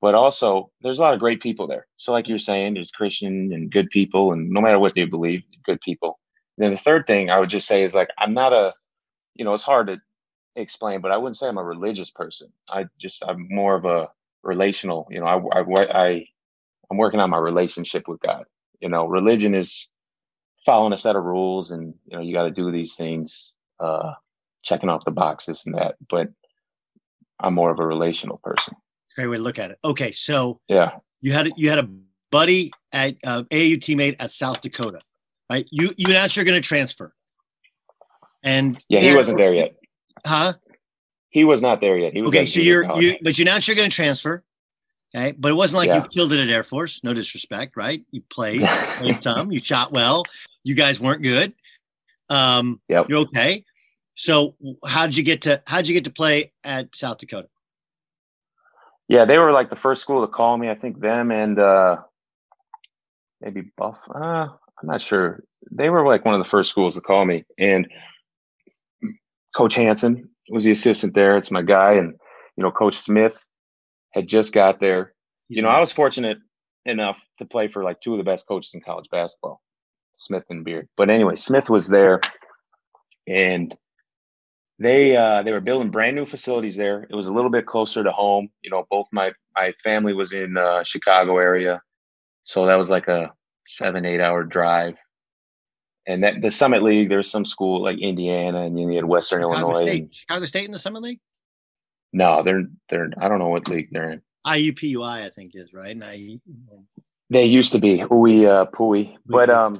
[0.00, 1.86] But also, there's a lot of great people there.
[1.96, 5.42] So, like you're saying, there's Christian and good people, and no matter what they believe,
[5.64, 6.18] good people.
[6.58, 8.74] And then the third thing I would just say is like, I'm not a,
[9.34, 9.98] you know, it's hard to
[10.56, 12.48] explain, but I wouldn't say I'm a religious person.
[12.70, 14.08] I just I'm more of a
[14.42, 15.06] relational.
[15.10, 15.64] You know, I I,
[15.94, 16.26] I
[16.90, 18.44] I'm working on my relationship with God.
[18.80, 19.88] You know, religion is
[20.64, 24.12] following a set of rules, and you know you got to do these things, uh,
[24.62, 25.96] checking off the boxes and that.
[26.08, 26.28] But
[27.40, 28.74] I'm more of a relational person.
[29.04, 29.78] It's a great way to look at it.
[29.84, 31.88] Okay, so yeah, you had you had a
[32.30, 35.00] buddy at uh, AAU teammate at South Dakota,
[35.50, 35.66] right?
[35.70, 37.14] You you announced you're going to transfer,
[38.42, 39.74] and yeah, he wasn't there yet.
[40.26, 40.54] Huh?
[41.30, 42.12] He was not there yet.
[42.12, 42.46] He was okay.
[42.46, 44.42] So you're you, but you announced you're going to transfer.
[45.14, 46.02] Okay, but it wasn't like yeah.
[46.02, 47.00] you killed it at Air Force.
[47.04, 48.02] No disrespect, right?
[48.10, 48.62] You played,
[48.98, 49.52] played some.
[49.52, 50.24] You shot well.
[50.64, 51.54] You guys weren't good.
[52.28, 53.06] Um, Yep.
[53.08, 53.64] You're okay.
[54.14, 57.48] So how did you get to how did you get to play at South Dakota?
[59.08, 60.68] Yeah, they were like the first school to call me.
[60.68, 61.98] I think them and uh,
[63.40, 64.00] maybe Buff.
[64.12, 65.44] Uh, I'm not sure.
[65.70, 67.44] They were like one of the first schools to call me.
[67.58, 67.88] And
[69.56, 71.38] Coach Hanson was the assistant there.
[71.38, 72.12] It's my guy, and
[72.56, 73.42] you know, Coach Smith
[74.12, 75.14] had just got there.
[75.48, 76.38] He's you know, I was fortunate
[76.84, 79.62] enough to play for like two of the best coaches in college basketball,
[80.14, 80.88] Smith and Beard.
[80.98, 82.20] But anyway, Smith was there,
[83.26, 83.74] and
[84.78, 87.06] they uh, they were building brand new facilities there.
[87.08, 88.50] It was a little bit closer to home.
[88.62, 91.80] You know, both my my family was in uh, Chicago area,
[92.44, 93.32] so that was like a
[93.66, 94.96] seven eight hour drive.
[96.06, 99.72] And that the Summit League, there's some school like Indiana, and you had Western Chicago
[99.72, 99.86] Illinois.
[99.86, 100.02] State.
[100.02, 101.20] and- Chicago State in the Summit League?
[102.12, 104.22] no, they're they're I don't know what league they're in.
[104.46, 105.90] IUPUI, I think is right.
[105.90, 106.38] And I,
[107.30, 109.74] They used to be Ui uh, Pui, but um,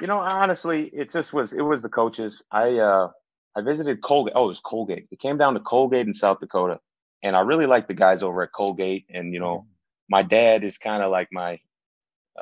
[0.00, 1.52] you know, honestly, it just was.
[1.52, 2.42] It was the coaches.
[2.50, 3.10] I uh,
[3.54, 4.32] I visited Colgate.
[4.34, 5.06] Oh, it was Colgate.
[5.10, 6.80] It came down to Colgate in South Dakota,
[7.22, 9.04] and I really like the guys over at Colgate.
[9.10, 9.66] And you know,
[10.08, 11.60] my dad is kind of like my,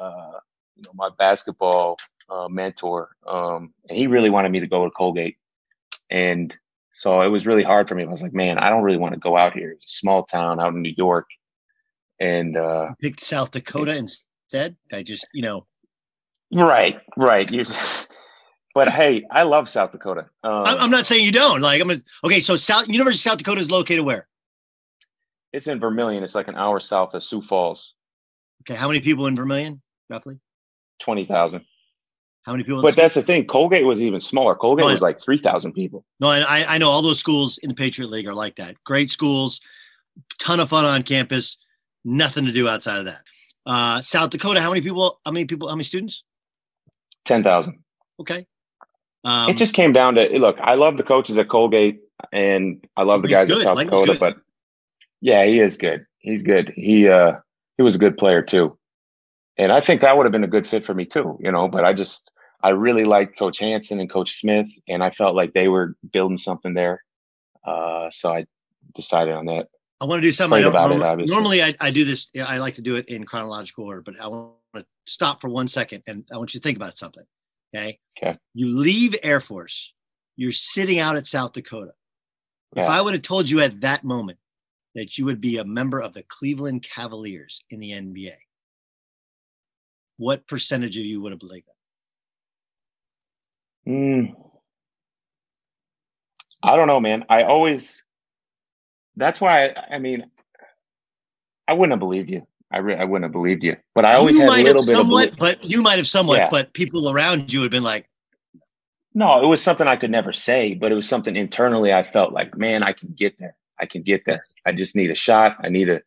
[0.00, 0.38] uh,
[0.76, 3.10] you know, my basketball uh, mentor.
[3.26, 5.36] Um, and he really wanted me to go to Colgate,
[6.10, 6.56] and
[6.92, 8.04] so it was really hard for me.
[8.04, 9.72] I was like, man, I don't really want to go out here.
[9.72, 11.26] It's a small town out in New York,
[12.20, 14.76] and uh, picked South Dakota instead.
[14.92, 15.66] I just, you know,
[16.52, 17.50] Right, right.
[17.50, 17.64] You,
[18.74, 20.26] but hey, I love South Dakota.
[20.44, 21.62] Um, I'm, not saying you don't.
[21.62, 22.40] Like, I'm a, okay.
[22.40, 24.28] So South University of South Dakota is located where?
[25.52, 26.24] it's in Vermilion.
[26.24, 27.94] It's like an hour south of Sioux Falls.
[28.62, 30.38] Okay, how many people in Vermilion, roughly?
[30.98, 31.64] Twenty thousand.
[32.44, 32.82] How many people?
[32.82, 33.46] But that's the thing.
[33.46, 34.54] Colgate was even smaller.
[34.54, 36.04] Colgate was like three thousand people.
[36.20, 38.82] No, and I, I know all those schools in the Patriot League are like that.
[38.84, 39.60] Great schools,
[40.40, 41.56] ton of fun on campus,
[42.04, 43.20] nothing to do outside of that.
[43.64, 45.20] Uh, South Dakota, how many people?
[45.24, 45.68] How many people?
[45.68, 46.24] How many students?
[47.24, 47.78] Ten thousand.
[48.18, 48.46] Okay.
[49.24, 50.58] Um, it just came down to look.
[50.60, 52.00] I love the coaches at Colgate,
[52.32, 53.58] and I love the guys good.
[53.58, 54.12] at South was Dakota.
[54.12, 54.18] good.
[54.20, 54.36] But
[55.20, 56.06] yeah, he is good.
[56.18, 56.72] He's good.
[56.74, 57.34] He uh
[57.76, 58.76] he was a good player too,
[59.58, 61.38] and I think that would have been a good fit for me too.
[61.40, 62.30] You know, but I just
[62.62, 66.38] I really liked Coach Hanson and Coach Smith, and I felt like they were building
[66.38, 67.02] something there.
[67.64, 68.46] Uh, so I
[68.94, 69.68] decided on that.
[70.00, 70.58] I want to do something.
[70.58, 72.28] I don't about it, normally, I, I do this.
[72.44, 75.68] I like to do it in chronological order, but I want to stop for one
[75.68, 77.22] second and I want you to think about something.
[77.74, 77.98] Okay.
[78.18, 78.36] Okay.
[78.54, 79.92] You leave Air Force.
[80.36, 81.92] You're sitting out at South Dakota.
[82.74, 84.38] If I would have told you at that moment
[84.94, 88.34] that you would be a member of the Cleveland Cavaliers in the NBA,
[90.16, 91.66] what percentage of you would have believed
[93.86, 93.90] that?
[93.90, 94.34] Mm.
[96.62, 97.24] I don't know, man.
[97.28, 98.02] I always.
[99.16, 100.30] That's why I, I mean,
[101.66, 102.46] I wouldn't have believed you.
[102.72, 103.76] I re- I wouldn't have believed you.
[103.94, 106.08] But I always you had a little bit of somewhat, belie- but you might have
[106.08, 106.48] somewhat, Yeah.
[106.50, 108.08] but people around you would have been like,
[109.14, 112.32] No, it was something I could never say, but it was something internally I felt
[112.32, 113.56] like, man, I can get there.
[113.78, 114.40] I can get there.
[114.64, 115.56] I just need a shot.
[115.60, 116.00] I need a,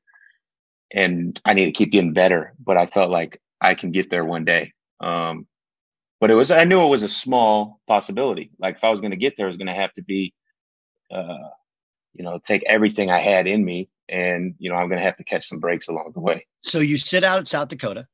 [0.91, 2.53] and I need to keep getting better.
[2.63, 4.73] But I felt like I can get there one day.
[4.99, 5.47] Um,
[6.21, 8.51] but it was, I knew it was a small possibility.
[8.59, 10.33] Like if I was going to get there, it was going to have to be,
[11.11, 11.49] uh,
[12.13, 15.17] you know, take everything I had in me, and you know, I'm going to have
[15.17, 16.47] to catch some breaks along the way.
[16.61, 18.07] So you sit out at South Dakota,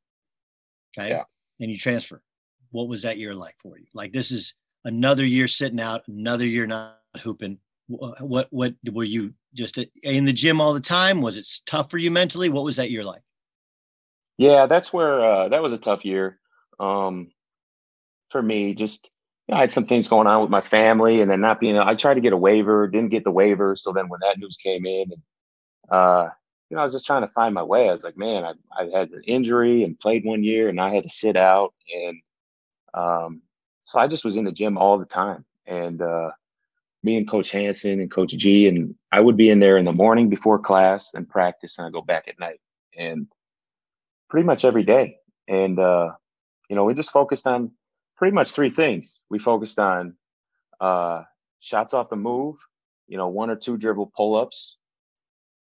[0.98, 1.24] okay, Yeah.
[1.60, 2.22] and you transfer.
[2.72, 3.86] What was that year like for you?
[3.94, 7.60] Like this is another year sitting out, another year not hooping.
[7.88, 11.22] What what were you just in the gym all the time?
[11.22, 12.50] Was it tough for you mentally?
[12.50, 13.22] What was that year like?
[14.38, 16.40] Yeah, that's where uh, that was a tough year
[16.80, 17.32] um,
[18.30, 18.74] for me.
[18.74, 19.12] Just
[19.48, 21.78] you know, I had some things going on with my family, and then not being.
[21.78, 23.76] I tried to get a waiver, didn't get the waiver.
[23.76, 25.22] So then when that news came in, and
[25.90, 26.30] uh,
[26.70, 27.90] you know, I was just trying to find my way.
[27.90, 30.94] I was like, man, I, I had an injury and played one year, and I
[30.94, 32.22] had to sit out, and
[32.94, 33.42] um,
[33.86, 36.32] so I just was in the gym all the time, and uh,
[37.04, 39.94] me and Coach Hanson and Coach G, and I would be in there in the
[39.94, 42.60] morning before class and practice, and I go back at night,
[42.98, 43.28] and
[44.32, 45.18] pretty much every day.
[45.48, 46.14] And uh,
[46.70, 47.72] you know, we just focused on
[48.16, 49.22] pretty much three things.
[49.30, 50.16] We focused on
[50.80, 51.24] uh,
[51.60, 52.56] shots off the move,
[53.08, 54.78] you know, one or two dribble pull ups,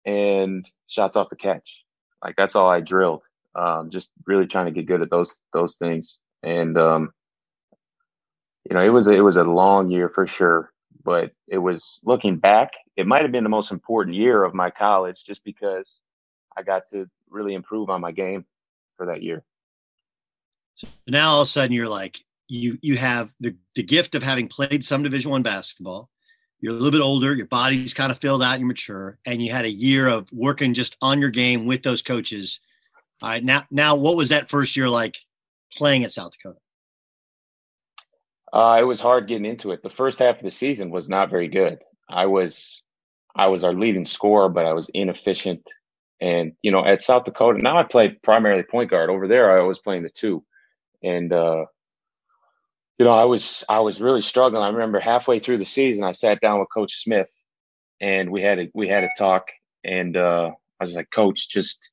[0.05, 1.85] and shots off the catch.
[2.23, 3.23] Like that's all I drilled.
[3.55, 6.19] Um, just really trying to get good at those those things.
[6.43, 7.13] And um,
[8.69, 10.71] you know, it was it was a long year for sure.
[11.03, 14.69] But it was looking back, it might have been the most important year of my
[14.69, 16.01] college, just because
[16.57, 18.45] I got to really improve on my game
[18.97, 19.43] for that year.
[20.75, 24.23] So now all of a sudden you're like you you have the the gift of
[24.23, 26.09] having played some Division One basketball.
[26.59, 29.41] You're a little bit older, your body's kind of filled out, and you're mature, and
[29.41, 32.59] you had a year of working just on your game with those coaches.
[33.21, 35.17] All right, now now what was that first year like
[35.73, 36.59] playing at South Dakota?
[38.53, 39.83] Uh, it was hard getting into it.
[39.83, 41.79] The first half of the season was not very good.
[42.09, 42.81] I was,
[43.35, 45.69] I was our leading scorer, but I was inefficient.
[46.19, 49.09] And you know, at South Dakota, now I play primarily point guard.
[49.09, 50.43] Over there, I was playing the two,
[51.03, 51.65] and uh,
[52.97, 54.63] you know, I was I was really struggling.
[54.63, 57.31] I remember halfway through the season, I sat down with Coach Smith,
[58.01, 59.49] and we had a we had a talk.
[59.83, 61.91] And uh, I was like, Coach, just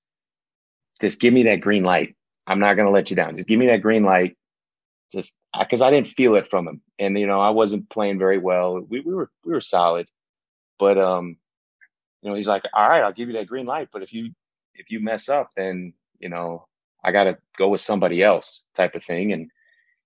[1.01, 2.17] just give me that green light.
[2.47, 3.37] I'm not going to let you down.
[3.37, 4.37] Just give me that green light.
[5.13, 8.39] Just because I didn't feel it from him, and you know, I wasn't playing very
[8.39, 8.81] well.
[8.81, 10.09] We we were we were solid,
[10.79, 11.37] but um,
[12.25, 13.91] you know, he's like, all right, I'll give you that green light.
[13.93, 14.33] But if you
[14.75, 16.67] if you mess up, then you know,
[17.05, 19.33] I got to go with somebody else, type of thing.
[19.33, 19.51] And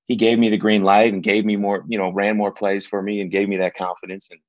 [0.07, 2.87] he gave me the green light and gave me more, you know, ran more plays
[2.87, 4.31] for me and gave me that confidence.
[4.33, 4.41] And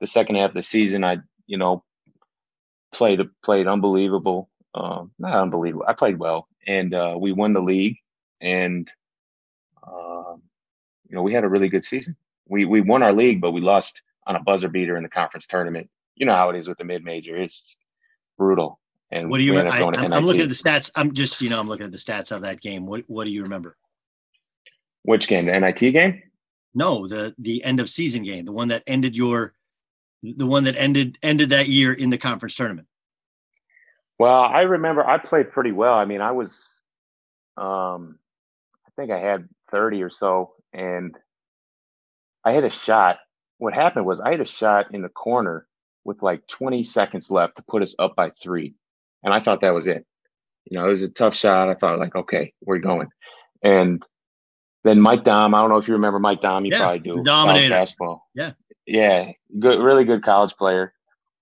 [0.00, 1.18] the second half of the season, I,
[1.48, 1.82] you know,
[2.92, 4.48] played played unbelievable.
[4.74, 5.86] Um, not unbelievable.
[5.88, 7.96] I played well, and uh, we won the league.
[8.40, 8.88] And
[9.84, 10.42] um,
[11.08, 12.14] you know, we had a really good season.
[12.48, 15.48] We we won our league, but we lost on a buzzer beater in the conference
[15.48, 15.88] tournament.
[16.16, 17.78] You know how it is with the mid major; it's
[18.36, 18.80] brutal.
[19.10, 19.96] And what do you remember?
[19.96, 20.90] I, am looking at the stats.
[20.96, 22.86] I'm just, you know, I'm looking at the stats of that game.
[22.86, 23.76] What What do you remember?
[25.02, 25.46] Which game?
[25.46, 26.22] The NIT game?
[26.74, 29.54] No, the the end of season game, the one that ended your,
[30.22, 32.88] the one that ended ended that year in the conference tournament.
[34.18, 35.94] Well, I remember I played pretty well.
[35.94, 36.80] I mean, I was,
[37.56, 38.18] um,
[38.86, 41.16] I think I had thirty or so, and
[42.44, 43.18] I hit a shot.
[43.58, 45.66] What happened was I hit a shot in the corner
[46.06, 48.74] with like 20 seconds left to put us up by three,
[49.22, 50.06] and I thought that was it.
[50.64, 51.68] You know, it was a tough shot.
[51.68, 53.08] I thought like, okay, we're going,
[53.62, 54.04] and
[54.86, 57.22] then Mike Daum, I don't know if you remember Mike Daum, you yeah, probably do.
[57.24, 57.70] Dominator.
[57.70, 58.24] Basketball.
[58.36, 58.52] Yeah.
[58.86, 59.32] Yeah.
[59.58, 60.94] Good, really good college player.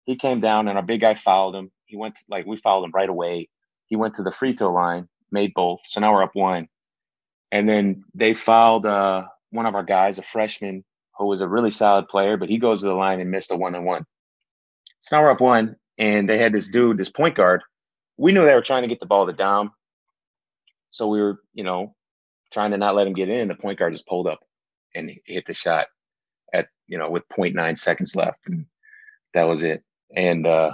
[0.07, 1.71] He came down and our big guy fouled him.
[1.85, 3.51] He went to, like we fouled him right away.
[3.85, 5.81] He went to the free throw line, made both.
[5.85, 6.69] So now we're up one.
[7.53, 10.83] And then they fouled uh, one of our guys, a freshman
[11.19, 13.57] who was a really solid player, but he goes to the line and missed a
[13.57, 14.07] one and one.
[15.05, 17.61] So now we're up one, and they had this dude, this point guard.
[18.17, 19.69] We knew they were trying to get the ball to Daum.
[20.93, 21.95] So we were, you know,
[22.51, 23.49] trying to not let him get in.
[23.49, 24.41] The point guard just pulled up
[24.95, 25.89] and hit the shot
[26.55, 28.65] at you know with 0.9 seconds left, and
[29.35, 29.85] that was it.
[30.17, 30.73] And uh,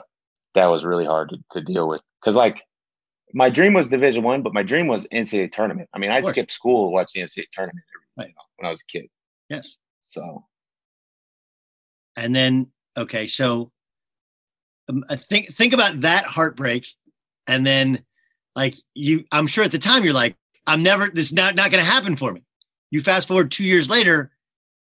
[0.54, 2.62] that was really hard to, to deal with because like
[3.34, 5.88] my dream was Division One, but my dream was NCAA tournament.
[5.92, 7.84] I mean, I skipped school to watch the NCAA tournament
[8.16, 8.28] right.
[8.28, 9.08] you know, when I was a kid.
[9.48, 9.74] Yes.
[10.02, 10.44] So.
[12.14, 13.72] And then okay, so
[14.90, 16.88] um, think think about that heartbreak,
[17.46, 18.04] and then
[18.56, 20.36] like you, I'm sure at the time you're like,
[20.66, 22.44] I'm never, this is not, not going to happen for me.
[22.90, 24.30] You fast forward two years later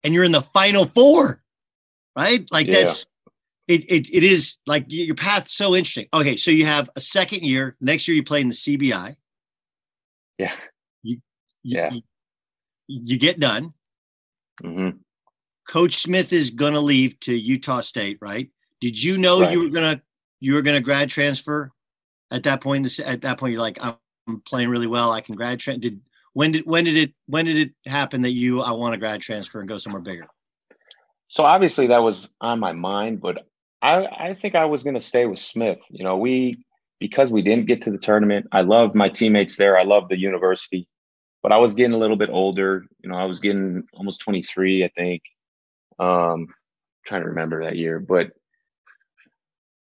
[0.02, 1.42] and you're in the final four,
[2.16, 2.46] right?
[2.50, 2.84] Like yeah.
[2.84, 3.06] that's,
[3.68, 6.08] it, it, it is like your path's so interesting.
[6.12, 6.36] Okay.
[6.36, 9.16] So you have a second year, next year you play in the CBI.
[10.38, 10.54] Yeah.
[11.02, 11.20] You,
[11.62, 11.90] you yeah.
[11.92, 12.02] You,
[12.88, 13.72] you, get done.
[14.62, 14.96] Mm-hmm.
[15.68, 18.50] Coach Smith is going to leave to Utah State, right?
[18.82, 19.52] Did you know right.
[19.52, 20.02] you were going to,
[20.40, 21.70] you were going to grad transfer
[22.32, 22.98] at that point?
[22.98, 23.96] At that point, you're like, I'm
[24.44, 25.12] playing really well.
[25.12, 25.80] I can grad transfer.
[25.80, 26.00] Did
[26.34, 29.20] when did when did it when did it happen that you I want to grad
[29.20, 30.26] transfer and go somewhere bigger?
[31.28, 33.46] So obviously that was on my mind, but
[33.80, 35.78] I I think I was going to stay with Smith.
[35.90, 36.64] You know, we
[36.98, 38.46] because we didn't get to the tournament.
[38.50, 39.78] I loved my teammates there.
[39.78, 40.88] I loved the university,
[41.40, 42.84] but I was getting a little bit older.
[43.02, 45.22] You know, I was getting almost 23, I think.
[45.98, 46.48] Um,
[47.04, 48.30] trying to remember that year, but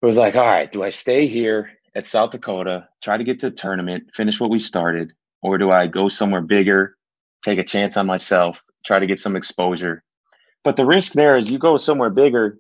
[0.02, 3.40] it was like, all right, do I stay here at South Dakota, try to get
[3.42, 6.96] to the tournament, finish what we started, or do I go somewhere bigger,
[7.44, 10.04] take a chance on myself, try to get some exposure?
[10.64, 12.60] But the risk there is you go somewhere bigger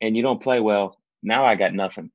[0.00, 0.98] and you don't play well.
[1.22, 2.10] Now I got nothing.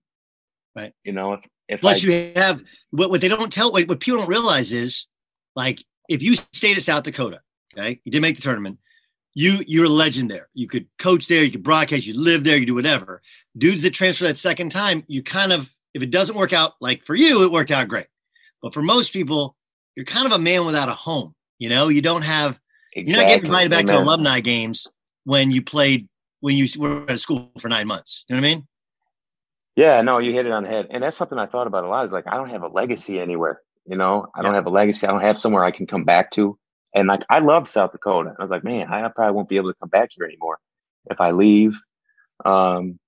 [0.75, 0.93] Right.
[1.03, 3.99] You know, if, if plus I, you have what, what they don't tell, what, what
[3.99, 5.07] people don't realize is
[5.55, 7.41] like if you stayed at South Dakota,
[7.73, 8.79] okay, you didn't make the tournament,
[9.33, 10.49] you you're a legend there.
[10.53, 13.21] You could coach there, you could broadcast, you live there, you do whatever.
[13.57, 17.03] Dudes that transfer that second time, you kind of if it doesn't work out, like
[17.03, 18.07] for you, it worked out great.
[18.61, 19.55] But for most people,
[19.95, 21.33] you're kind of a man without a home.
[21.57, 22.59] You know, you don't have,
[22.93, 23.11] exactly.
[23.11, 23.95] you're not getting invited back Amen.
[23.95, 24.87] to alumni games
[25.23, 26.07] when you played,
[26.41, 28.25] when you were at school for nine months.
[28.27, 28.67] You know what I mean?
[29.75, 30.87] Yeah, no, you hit it on the head.
[30.89, 33.19] And that's something I thought about a lot is like, I don't have a legacy
[33.19, 33.61] anywhere.
[33.85, 35.07] You know, I don't have a legacy.
[35.07, 36.57] I don't have somewhere I can come back to.
[36.93, 38.35] And like, I love South Dakota.
[38.37, 40.59] I was like, man, I probably won't be able to come back here anymore
[41.09, 41.79] if I leave.
[42.45, 42.99] Um,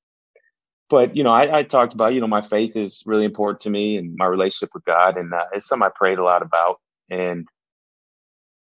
[0.92, 3.70] but you know, I, I, talked about you know my faith is really important to
[3.70, 6.82] me and my relationship with God, and uh, it's something I prayed a lot about.
[7.10, 7.48] And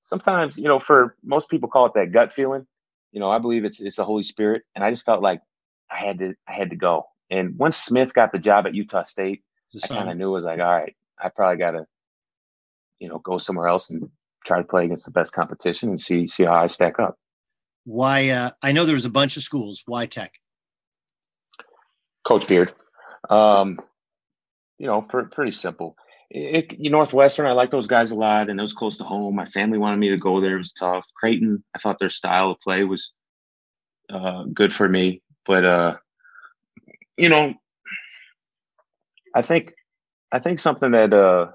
[0.00, 2.66] sometimes, you know, for most people call it that gut feeling.
[3.12, 5.40] You know, I believe it's it's the Holy Spirit, and I just felt like
[5.92, 7.04] I had to I had to go.
[7.30, 9.42] And once Smith got the job at Utah State,
[9.84, 11.84] I kind of knew it was like, all right, I probably got to,
[13.00, 14.08] you know, go somewhere else and
[14.46, 17.16] try to play against the best competition and see see how I stack up.
[17.84, 18.30] Why?
[18.30, 19.82] Uh, I know there was a bunch of schools.
[19.84, 20.32] Why Tech?
[22.24, 22.72] Coach Beard.
[23.30, 23.78] Um,
[24.78, 25.96] you know, pr- pretty simple.
[26.30, 29.36] It, it, Northwestern, I like those guys a lot, and it was close to home.
[29.36, 30.54] My family wanted me to go there.
[30.54, 31.06] It was tough.
[31.16, 33.12] Creighton, I thought their style of play was
[34.10, 35.96] uh, good for me, but uh,
[37.16, 37.54] you know,
[39.34, 39.74] I think
[40.32, 41.48] I think something that uh,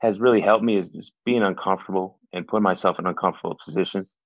[0.00, 4.16] has really helped me is just being uncomfortable and putting myself in uncomfortable positions,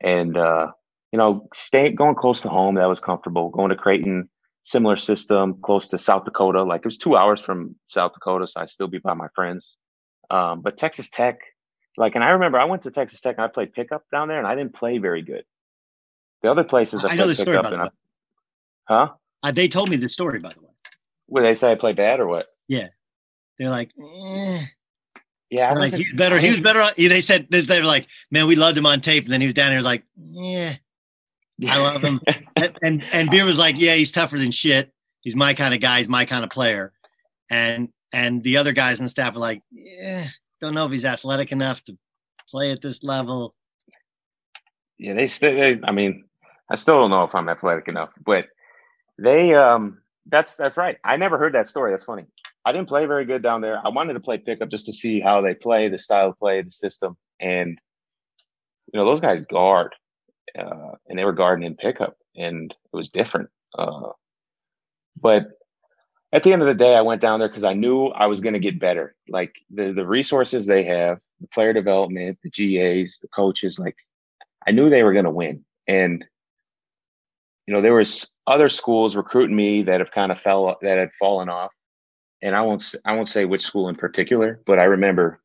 [0.00, 0.68] and uh,
[1.12, 3.50] you know, staying going close to home that was comfortable.
[3.50, 4.28] Going to Creighton,
[4.66, 6.64] similar system, close to South Dakota.
[6.64, 9.78] Like it was two hours from South Dakota, so I'd still be by my friends.
[10.28, 11.38] Um, but Texas Tech,
[11.96, 14.38] like, and I remember I went to Texas Tech and I played pickup down there,
[14.38, 15.44] and I didn't play very good.
[16.42, 17.92] The other places I, I know the story about that.
[18.88, 19.10] Huh?
[19.42, 20.70] Uh, they told me the story, by the way.
[21.28, 22.46] Would they say I play bad or what?
[22.66, 22.88] Yeah,
[23.58, 24.62] they're like, eh.
[25.48, 26.38] yeah, like he's better.
[26.38, 26.80] He was better.
[26.80, 27.66] On, they said this.
[27.66, 29.80] They were like, man, we loved him on tape, and then he was down here
[29.80, 30.74] like, yeah,
[31.64, 32.20] I love him.
[32.56, 34.92] and, and and Beard was like, yeah, he's tougher than shit.
[35.20, 35.98] He's my kind of guy.
[35.98, 36.92] He's my kind of player.
[37.50, 40.28] And and the other guys on the staff were like, yeah,
[40.60, 41.96] don't know if he's athletic enough to
[42.48, 43.54] play at this level.
[44.98, 45.78] Yeah, they still.
[45.84, 46.24] I mean,
[46.70, 48.48] I still don't know if I'm athletic enough, but
[49.18, 49.54] they.
[49.54, 50.98] um That's that's right.
[51.04, 51.92] I never heard that story.
[51.92, 52.24] That's funny.
[52.64, 53.80] I didn't play very good down there.
[53.84, 56.62] I wanted to play pickup just to see how they play, the style of play,
[56.62, 57.80] the system, and
[58.92, 59.94] you know those guys guard,
[60.58, 63.48] uh, and they were guarding in pickup, and it was different.
[63.76, 64.10] Uh,
[65.20, 65.48] but
[66.32, 68.40] at the end of the day, I went down there because I knew I was
[68.40, 69.14] going to get better.
[69.28, 73.96] Like the the resources they have, the player development, the GAs, the coaches, like
[74.66, 75.64] I knew they were going to win.
[75.86, 76.24] And
[77.66, 81.12] you know, there was other schools recruiting me that have kind of fell that had
[81.14, 81.72] fallen off
[82.42, 85.40] and I won't I won't say which school in particular, but I remember,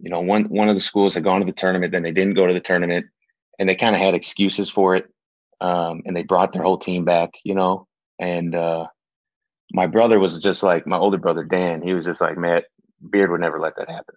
[0.00, 2.34] you know, one one of the schools had gone to the tournament, then they didn't
[2.34, 3.06] go to the tournament,
[3.62, 5.08] and they kind of had excuses for it,
[5.60, 7.86] um, and they brought their whole team back, you know,
[8.18, 8.88] and uh,
[9.72, 11.80] my brother was just like my older brother Dan.
[11.80, 12.64] He was just like, Matt
[13.08, 14.16] Beard would never let that happen.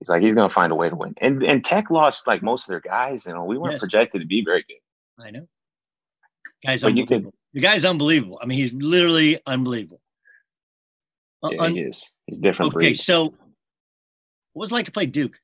[0.00, 1.14] He's like, he's gonna find a way to win.
[1.18, 3.24] And and Tech lost like most of their guys.
[3.24, 3.82] You know, we weren't yes.
[3.82, 5.24] projected to be very good.
[5.24, 5.46] I know.
[6.66, 8.40] Guys, could, the guy's unbelievable.
[8.42, 10.00] I mean, he's literally unbelievable.
[11.40, 12.10] Uh, yeah, he is.
[12.26, 12.74] He's different.
[12.74, 12.94] Okay, breed.
[12.98, 13.34] so what
[14.54, 15.38] was it like to play Duke?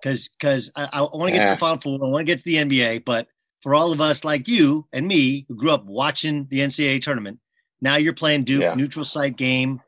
[0.00, 1.50] Because because I, I want to get yeah.
[1.50, 3.26] to the Final Four, I want to get to the NBA, but
[3.62, 7.40] for all of us like you and me who grew up watching the NCAA tournament,
[7.80, 8.74] now you're playing Duke, yeah.
[8.74, 9.80] neutral site game,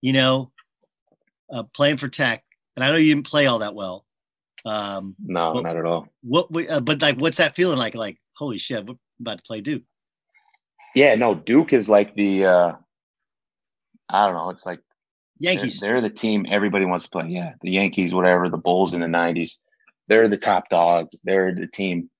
[0.00, 0.52] you know,
[1.52, 2.42] uh, playing for Tech,
[2.76, 4.04] and I know you didn't play all that well.
[4.64, 6.08] Um, no, but, not at all.
[6.22, 6.48] What?
[6.68, 7.94] Uh, but like, what's that feeling like?
[7.94, 9.82] Like, holy shit, we're about to play Duke.
[10.94, 12.72] Yeah, no, Duke is like the uh,
[14.08, 14.50] I don't know.
[14.50, 14.80] It's like
[15.38, 15.80] Yankees.
[15.80, 17.28] They're, they're, the team everybody wants to play.
[17.28, 18.48] Yeah, the Yankees, whatever.
[18.48, 19.58] The Bulls in the '90s.
[20.08, 21.08] They're the top dog.
[21.24, 22.10] They're the team.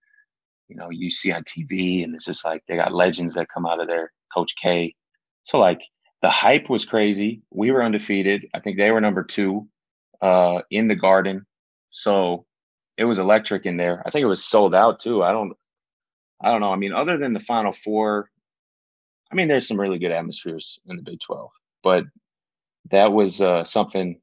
[0.69, 3.67] You know, you see on TV, and it's just like they got legends that come
[3.67, 4.13] out of there.
[4.35, 4.95] Coach K.
[5.45, 5.81] So like
[6.23, 7.43] the hype was crazy.
[7.51, 8.47] We were undefeated.
[8.55, 9.69] I think they were number two
[10.21, 11.47] uh, in the Garden.
[11.91, 12.47] So
[12.97, 14.03] it was electric in there.
[14.05, 15.23] I think it was sold out too.
[15.23, 15.55] I don't.
[16.43, 16.73] I don't know.
[16.73, 18.29] I mean, other than the Final Four,
[19.33, 21.51] I mean, there's some really good atmospheres in the Big 12
[21.87, 22.03] but
[22.91, 24.21] that was uh, something.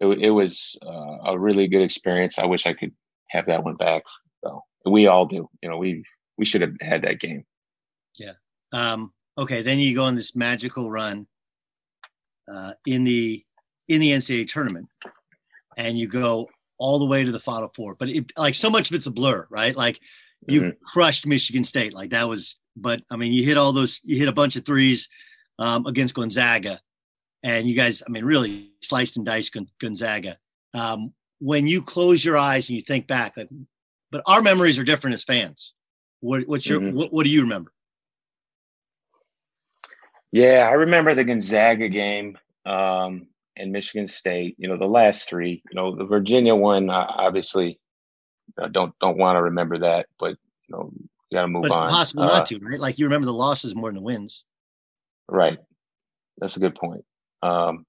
[0.00, 2.38] It, it was uh, a really good experience.
[2.38, 2.92] I wish I could
[3.28, 4.02] have that one back.
[4.42, 5.48] So we all do.
[5.62, 6.04] You know, we
[6.38, 7.44] we should have had that game.
[8.18, 8.32] Yeah.
[8.72, 9.62] Um, okay.
[9.62, 11.26] Then you go on this magical run
[12.52, 13.44] uh, in the
[13.88, 14.88] in the NCAA tournament,
[15.76, 16.48] and you go
[16.78, 17.94] all the way to the Final Four.
[17.94, 19.76] But it, like so much of it's a blur, right?
[19.76, 20.00] Like
[20.46, 20.84] you mm-hmm.
[20.84, 21.92] crushed Michigan State.
[21.92, 22.56] Like that was.
[22.74, 24.00] But I mean, you hit all those.
[24.02, 25.08] You hit a bunch of threes
[25.58, 26.80] um, against Gonzaga,
[27.42, 30.38] and you guys, I mean, really sliced and diced Gonzaga.
[30.74, 33.48] Um, when you close your eyes and you think back, like,
[34.10, 35.72] but our memories are different as fans.
[36.20, 36.96] What, what's your mm-hmm.
[36.96, 37.72] what, what do you remember?
[40.30, 43.26] Yeah, I remember the Gonzaga game um,
[43.56, 44.54] and Michigan State.
[44.58, 45.62] You know, the last three.
[45.70, 46.88] You know, the Virginia one.
[46.88, 47.80] Uh, obviously,
[48.60, 50.30] uh, don't don't want to remember that, but
[50.68, 50.92] you know,
[51.30, 51.88] you got to move but on.
[51.90, 52.80] Possible uh, not to, right?
[52.80, 54.44] Like you remember the losses more than the wins.
[55.28, 55.58] Right.
[56.38, 57.04] That's a good point.
[57.42, 57.86] Um,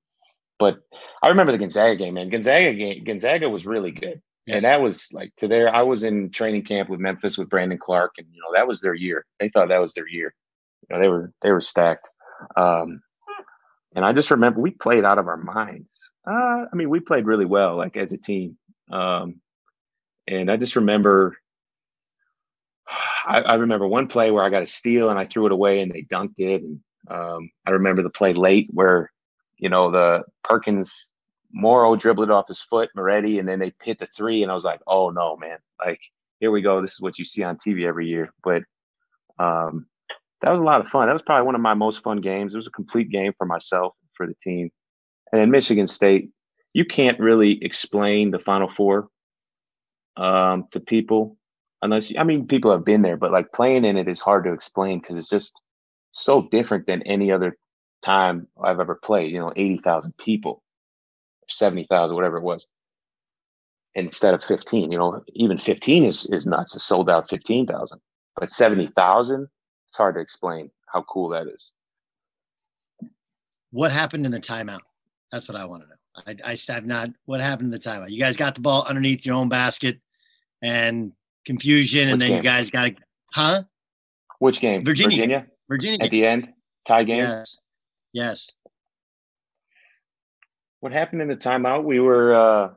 [0.60, 0.80] but
[1.22, 2.30] I remember the Gonzaga game, man.
[2.30, 4.22] Gonzaga game, Gonzaga was really good.
[4.46, 4.56] Yes.
[4.56, 7.78] And that was like to their I was in training camp with Memphis with Brandon
[7.78, 9.26] Clarke and you know, that was their year.
[9.40, 10.34] They thought that was their year.
[10.90, 12.10] You know, they were they were stacked.
[12.58, 13.02] Um,
[13.96, 15.98] and I just remember we played out of our minds.
[16.28, 18.58] Uh, I mean, we played really well, like as a team.
[18.92, 19.40] Um,
[20.28, 21.38] and I just remember
[23.26, 25.82] I, I, remember one play where I got a steal and I threw it away
[25.82, 26.62] and they dunked it.
[26.62, 26.80] And
[27.10, 29.12] um, I remember the play late where,
[29.64, 31.10] you know, the Perkins
[31.54, 34.66] Morrow dribbled off his foot, Moretti, and then they hit the three, and I was
[34.66, 36.02] like, oh no, man, like
[36.42, 36.82] here we go.
[36.82, 38.34] This is what you see on TV every year.
[38.44, 38.64] But
[39.40, 39.88] um,
[40.42, 41.08] that was a lot of fun.
[41.08, 42.54] That was probably one of my most fun games.
[42.54, 44.70] It was a complete game for myself, for the team.
[45.32, 46.30] And then Michigan State,
[46.74, 49.08] you can't really explain the Final Four
[50.18, 51.38] um, to people
[51.82, 54.44] unless you, I mean people have been there, but like playing in it is hard
[54.44, 55.62] to explain because it's just
[56.12, 57.58] so different than any other
[58.04, 59.32] time I've ever played.
[59.32, 60.64] You know, eighty thousand people,
[61.50, 62.68] seventy thousand, whatever it was,
[63.96, 64.92] instead of fifteen.
[64.92, 66.76] You know, even fifteen is is nuts.
[66.76, 68.00] It's sold out fifteen thousand,
[68.36, 69.48] but seventy thousand,
[69.90, 71.72] it's hard to explain how cool that is.
[73.72, 74.82] What happened in the timeout?
[75.32, 75.96] That's what I want to know.
[76.46, 77.10] I, I have not.
[77.26, 78.12] What happened in the timeout?
[78.12, 80.00] You guys got the ball underneath your own basket,
[80.62, 81.12] and
[81.46, 82.38] confusion, and then game?
[82.38, 82.96] you guys got to,
[83.34, 83.64] huh?
[84.40, 84.86] Which game?
[84.86, 85.16] Virginia.
[85.16, 85.48] Virginia.
[85.70, 86.06] Virginia.
[86.06, 86.54] At the end,
[86.86, 87.20] tie game.
[87.20, 87.58] Yes.
[88.14, 88.50] Yes.
[90.80, 91.84] What happened in the timeout?
[91.84, 92.74] We were, uh,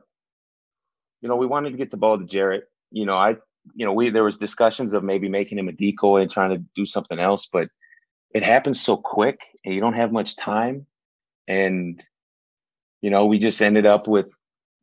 [1.21, 2.65] you know, we wanted to get the ball to Jarrett.
[2.91, 3.37] You know, I,
[3.75, 6.63] you know, we there was discussions of maybe making him a decoy and trying to
[6.75, 7.69] do something else, but
[8.33, 10.85] it happens so quick, and you don't have much time,
[11.47, 12.03] and
[13.01, 14.27] you know, we just ended up with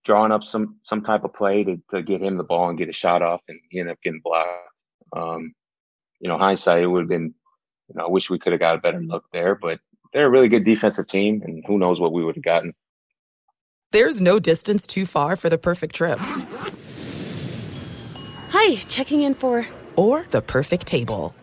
[0.05, 2.89] drawing up some some type of play to, to get him the ball and get
[2.89, 4.49] a shot off, and he ended up getting blocked.
[5.17, 5.55] Um,
[6.21, 7.35] you know, hindsight, it would have been,
[7.89, 9.81] you know, I wish we could have got a better look there, but
[10.15, 12.73] they're a really good defensive team, and who knows what we would have gotten.
[13.93, 16.19] There's no distance too far for the perfect trip.
[18.51, 19.67] Hi, checking in for.
[19.97, 21.35] Or the perfect table.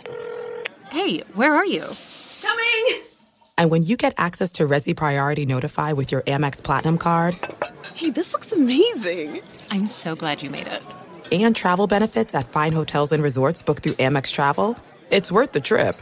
[0.90, 1.86] Hey, where are you?
[2.42, 3.04] Coming!
[3.58, 7.38] And when you get access to Resy Priority Notify with your Amex Platinum card
[8.02, 9.42] Hey, this looks amazing.
[9.70, 10.82] I'm so glad you made it.
[11.32, 14.76] And travel benefits at fine hotels and resorts booked through Amex Travel.
[15.12, 16.02] It's worth the trip.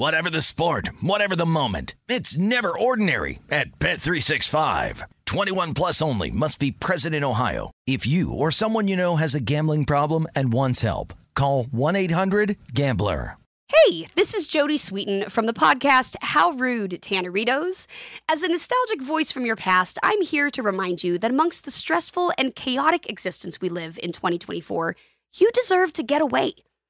[0.00, 5.02] Whatever the sport, whatever the moment, it's never ordinary at Bet365.
[5.26, 7.70] 21 plus only must be present in Ohio.
[7.86, 13.36] If you or someone you know has a gambling problem and wants help, call 1-800-GAMBLER.
[13.68, 17.86] Hey, this is Jodie Sweetin from the podcast How Rude Tanneritos.
[18.26, 21.70] As a nostalgic voice from your past, I'm here to remind you that amongst the
[21.70, 24.96] stressful and chaotic existence we live in 2024,
[25.34, 26.54] you deserve to get away.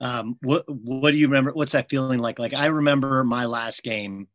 [0.00, 1.52] Um, what what do you remember?
[1.52, 2.38] What's that feeling like?
[2.38, 4.28] Like I remember my last game,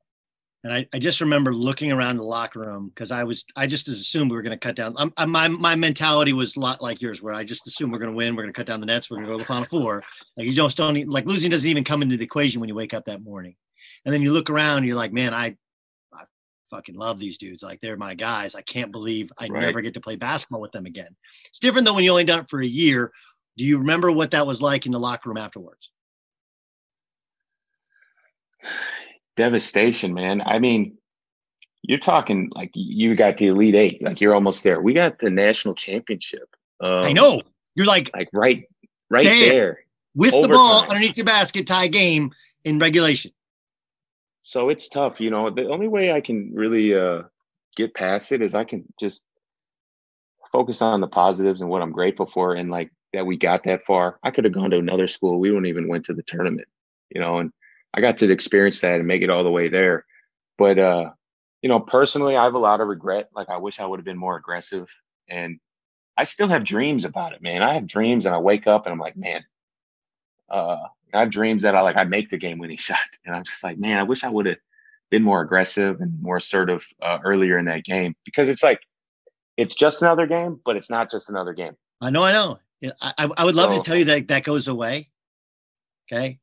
[0.63, 3.87] and I, I just remember looking around the locker room because I was I just
[3.87, 4.93] assumed we were going to cut down.
[4.97, 7.99] I'm, I'm, my my mentality was a lot like yours, where I just assumed we're
[7.99, 9.43] going to win, we're going to cut down the nets, we're going to go to
[9.43, 10.03] the final four.
[10.37, 12.93] Like you don't don't like losing doesn't even come into the equation when you wake
[12.93, 13.55] up that morning,
[14.05, 15.55] and then you look around, and you're like, man, I
[16.13, 16.25] I
[16.69, 17.63] fucking love these dudes.
[17.63, 18.53] Like they're my guys.
[18.53, 19.61] I can't believe I right.
[19.61, 21.15] never get to play basketball with them again.
[21.47, 23.11] It's different than when you only done it for a year
[23.57, 25.89] do you remember what that was like in the locker room afterwards?
[29.37, 30.41] Devastation, man.
[30.45, 30.97] I mean,
[31.83, 34.81] you're talking like you got the Elite Eight, like you're almost there.
[34.81, 36.55] We got the national championship.
[36.79, 37.41] Um, I know.
[37.75, 38.63] You're like like right,
[39.09, 39.79] right there, there
[40.15, 40.51] with overtime.
[40.51, 42.31] the ball underneath your basket, tie game
[42.63, 43.31] in regulation.
[44.43, 45.49] So it's tough, you know.
[45.49, 47.23] The only way I can really uh,
[47.75, 49.25] get past it is I can just
[50.51, 53.85] focus on the positives and what I'm grateful for, and like that we got that
[53.85, 54.19] far.
[54.23, 55.39] I could have gone to another school.
[55.39, 56.67] We wouldn't even went to the tournament,
[57.09, 57.51] you know, and
[57.93, 60.05] I got to experience that and make it all the way there.
[60.57, 61.11] But uh,
[61.61, 63.29] you know, personally, I have a lot of regret.
[63.33, 64.87] Like I wish I would have been more aggressive,
[65.27, 65.59] and
[66.17, 67.63] I still have dreams about it, man.
[67.63, 69.43] I have dreams, and I wake up and I'm like, man,
[70.49, 73.43] uh, I have dreams that I like I make the game winning shot, and I'm
[73.43, 74.57] just like, man, I wish I would have
[75.09, 78.81] been more aggressive and more assertive uh, earlier in that game because it's like
[79.57, 81.77] it's just another game, but it's not just another game.
[82.01, 82.59] I know, I know.
[83.01, 85.09] I, I would love so, to tell you that that goes away.
[86.11, 86.39] Okay,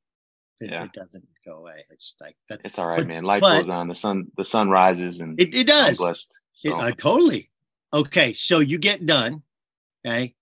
[0.60, 0.84] it, yeah.
[0.84, 1.84] it doesn't go away.
[1.90, 3.24] It's like that's it's all right, but, man.
[3.24, 3.88] Life but, goes on.
[3.88, 5.90] The sun the sun rises, and it, it does.
[5.90, 6.40] I'm blessed.
[6.52, 6.78] So.
[6.78, 7.50] It, uh, totally.
[7.92, 9.42] Okay, so you get done.
[10.06, 10.34] Okay,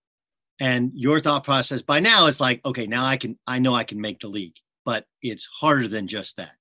[0.61, 3.85] and your thought process by now is like, okay, now I can, I know I
[3.85, 6.53] can make the league, but it's harder than just that.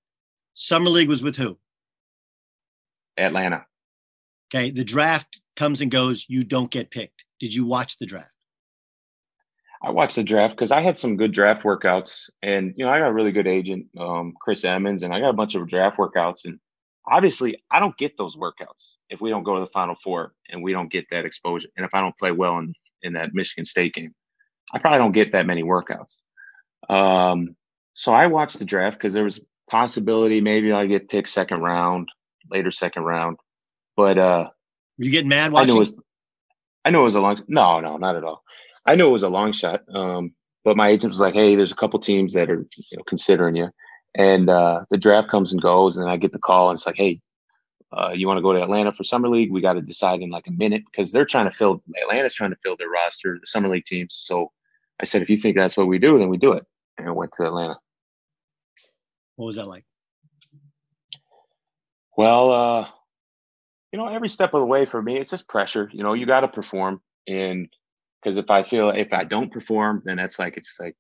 [0.53, 1.57] Summer league was with who?
[3.17, 3.65] Atlanta.
[4.53, 6.25] Okay, the draft comes and goes.
[6.27, 7.25] You don't get picked.
[7.39, 8.31] Did you watch the draft?
[9.81, 12.99] I watched the draft because I had some good draft workouts, and you know I
[12.99, 15.97] got a really good agent, um, Chris Emmons, and I got a bunch of draft
[15.97, 16.45] workouts.
[16.45, 16.59] And
[17.07, 20.61] obviously, I don't get those workouts if we don't go to the Final Four and
[20.61, 22.73] we don't get that exposure, and if I don't play well in
[23.03, 24.13] in that Michigan State game,
[24.73, 26.17] I probably don't get that many workouts.
[26.89, 27.55] Um,
[27.93, 32.09] so I watched the draft because there was possibility maybe I get picked second round,
[32.51, 33.37] later second round,
[33.95, 34.49] but uh,
[34.97, 35.69] you getting mad watching?
[35.69, 35.93] I knew it was,
[36.83, 37.41] I knew it was a long.
[37.47, 38.43] No, no, not at all.
[38.89, 39.83] I knew it was a long shot.
[39.93, 40.33] Um,
[40.65, 43.55] but my agent was like, "Hey, there's a couple teams that are you know considering
[43.55, 43.69] you,"
[44.15, 46.97] and uh, the draft comes and goes, and I get the call, and it's like,
[46.97, 47.21] "Hey,
[47.95, 49.51] uh, you want to go to Atlanta for summer league?
[49.51, 52.49] We got to decide in like a minute because they're trying to fill Atlanta's trying
[52.49, 54.51] to fill their roster, the summer league teams." So
[54.99, 56.65] I said, "If you think that's what we do, then we do it,"
[56.97, 57.77] and I went to Atlanta.
[59.35, 59.85] What was that like?
[62.17, 62.87] Well, uh,
[63.93, 65.91] you know, every step of the way for me, it's just pressure.
[65.93, 67.69] You know, you got to perform, and
[68.21, 70.95] because if I feel if I don't perform, then that's like it's like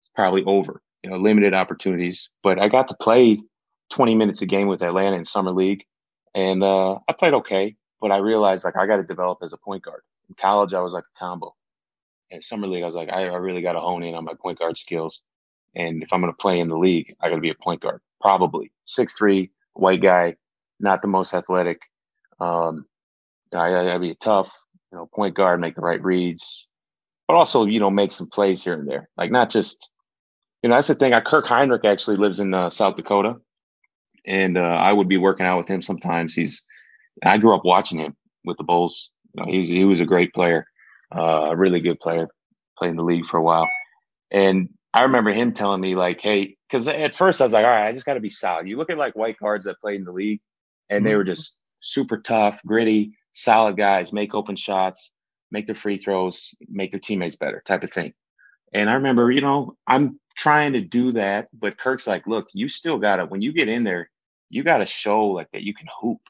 [0.00, 0.82] it's probably over.
[1.02, 2.30] You know, limited opportunities.
[2.42, 3.40] But I got to play
[3.90, 5.84] 20 minutes a game with Atlanta in summer league,
[6.34, 7.76] and uh, I played okay.
[8.00, 10.02] But I realized like I got to develop as a point guard.
[10.28, 11.54] In college, I was like a combo.
[12.30, 14.34] In summer league, I was like I, I really got to hone in on my
[14.34, 15.22] point guard skills.
[15.74, 17.80] And if I'm going to play in the league, I got to be a point
[17.80, 18.00] guard.
[18.20, 20.36] Probably six three, white guy,
[20.80, 21.80] not the most athletic.
[22.40, 22.86] Um,
[23.54, 24.50] I, I to be tough,
[24.92, 26.66] you know, point guard, make the right reads,
[27.26, 29.08] but also, you know, make some plays here and there.
[29.16, 29.90] Like not just,
[30.62, 31.14] you know, that's the thing.
[31.14, 33.36] I Kirk Hinrich actually lives in uh, South Dakota,
[34.26, 36.34] and uh, I would be working out with him sometimes.
[36.34, 36.62] He's,
[37.24, 38.14] I grew up watching him
[38.44, 39.10] with the Bulls.
[39.34, 40.66] You know, he was he was a great player,
[41.16, 42.28] uh, a really good player,
[42.78, 43.68] played in the league for a while,
[44.30, 47.70] and I remember him telling me like, "Hey," because at first I was like, "All
[47.70, 50.00] right, I just got to be solid." You look at like white cards that played
[50.00, 50.40] in the league,
[50.90, 51.06] and mm-hmm.
[51.08, 55.12] they were just super tough, gritty, solid guys, make open shots,
[55.50, 58.12] make their free throws, make their teammates better, type of thing.
[58.72, 62.68] And I remember, you know, I'm trying to do that, but Kirk's like, look, you
[62.68, 64.10] still gotta when you get in there,
[64.48, 66.20] you gotta show like that you can hoop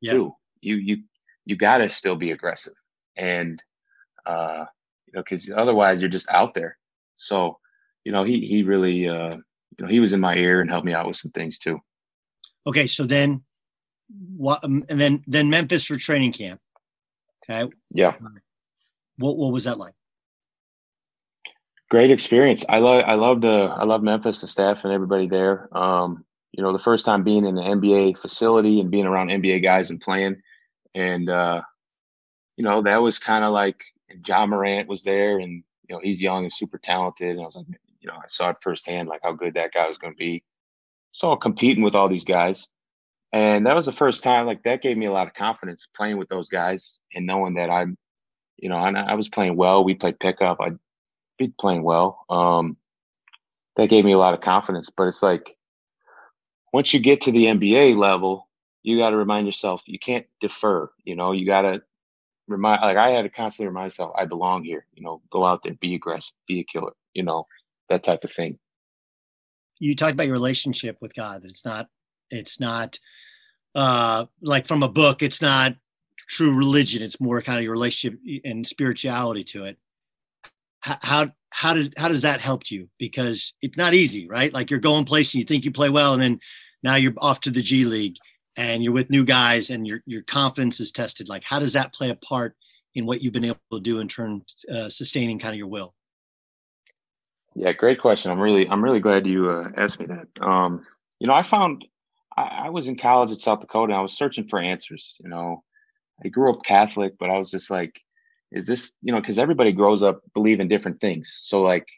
[0.00, 0.12] yeah.
[0.12, 0.34] too.
[0.60, 1.02] You you
[1.44, 2.74] you gotta still be aggressive.
[3.16, 3.62] And
[4.26, 4.66] uh,
[5.06, 6.76] you know, because otherwise you're just out there.
[7.14, 7.58] So,
[8.04, 9.36] you know, he he really uh,
[9.78, 11.80] you know, he was in my ear and helped me out with some things too.
[12.66, 13.42] Okay, so then
[14.36, 16.60] what um, and then then Memphis for training camp.
[17.48, 17.72] Okay.
[17.92, 18.14] Yeah.
[18.22, 18.28] Uh,
[19.18, 19.94] what what was that like?
[21.88, 22.64] Great experience.
[22.68, 25.68] I love I loved uh, I love Memphis, the staff and everybody there.
[25.76, 29.62] Um, you know, the first time being in an NBA facility and being around NBA
[29.62, 30.42] guys and playing,
[30.94, 31.62] and uh,
[32.56, 33.84] you know that was kind of like
[34.26, 37.30] Ja Morant was there, and you know he's young and super talented.
[37.30, 37.66] And I was like,
[38.00, 40.42] you know, I saw it firsthand like how good that guy was going to be.
[41.12, 42.68] So competing with all these guys,
[43.32, 46.16] and that was the first time, like that gave me a lot of confidence playing
[46.18, 47.96] with those guys and knowing that I'm,
[48.56, 49.84] you know, I, I was playing well.
[49.84, 50.58] We played pickup.
[50.60, 50.78] I'd
[51.38, 52.24] be playing well.
[52.30, 52.76] Um,
[53.76, 54.90] that gave me a lot of confidence.
[54.90, 55.56] But it's like
[56.72, 58.48] once you get to the NBA level,
[58.82, 60.90] you got to remind yourself you can't defer.
[61.04, 61.82] You know, you got to
[62.48, 62.82] remind.
[62.82, 64.86] Like I had to constantly remind myself I belong here.
[64.94, 66.92] You know, go out there, be aggressive, be a killer.
[67.12, 67.46] You know,
[67.88, 68.58] that type of thing.
[69.78, 71.42] You talked about your relationship with God.
[71.42, 71.88] That it's not.
[72.30, 72.98] It's not
[73.74, 75.22] uh, like from a book.
[75.22, 75.76] It's not
[76.28, 77.02] true religion.
[77.02, 79.76] It's more kind of your relationship and spirituality to it.
[80.80, 82.88] How how does how does that help you?
[82.98, 84.52] Because it's not easy, right?
[84.52, 86.40] Like you're going place and you think you play well, and then
[86.82, 88.16] now you're off to the G League
[88.56, 91.28] and you're with new guys and your your confidence is tested.
[91.28, 92.54] Like how does that play a part
[92.94, 95.94] in what you've been able to do in terms uh, sustaining kind of your will?
[97.54, 98.30] Yeah, great question.
[98.30, 100.28] I'm really I'm really glad you uh, asked me that.
[100.40, 100.86] Um,
[101.18, 101.84] you know, I found
[102.36, 103.92] I, I was in college at South Dakota.
[103.92, 105.16] And I was searching for answers.
[105.22, 105.62] You know,
[106.24, 108.00] I grew up Catholic, but I was just like,
[108.52, 111.40] is this, you know, because everybody grows up believing different things.
[111.42, 111.88] So like,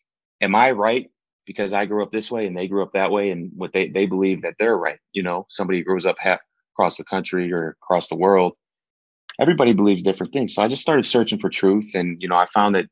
[0.41, 1.11] am I right
[1.47, 3.89] because I grew up this way and they grew up that way and what they,
[3.89, 4.99] they believe that they're right.
[5.13, 6.39] You know, somebody grows up ha-
[6.75, 8.53] across the country or across the world.
[9.41, 10.55] Everybody believes different things.
[10.55, 11.93] So I just started searching for truth.
[11.95, 12.87] And, you know, I found that,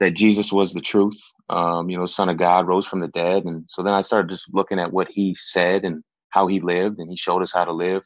[0.00, 1.20] that Jesus was the truth.
[1.50, 3.44] Um, you know, son of God rose from the dead.
[3.44, 6.98] And so then I started just looking at what he said and how he lived
[6.98, 8.02] and he showed us how to live.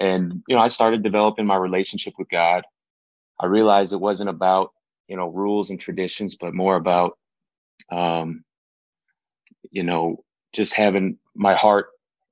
[0.00, 2.64] And, you know, I started developing my relationship with God.
[3.40, 4.72] I realized it wasn't about,
[5.08, 7.18] you know, rules and traditions, but more about,
[7.90, 8.44] um,
[9.70, 11.86] you know, just having my heart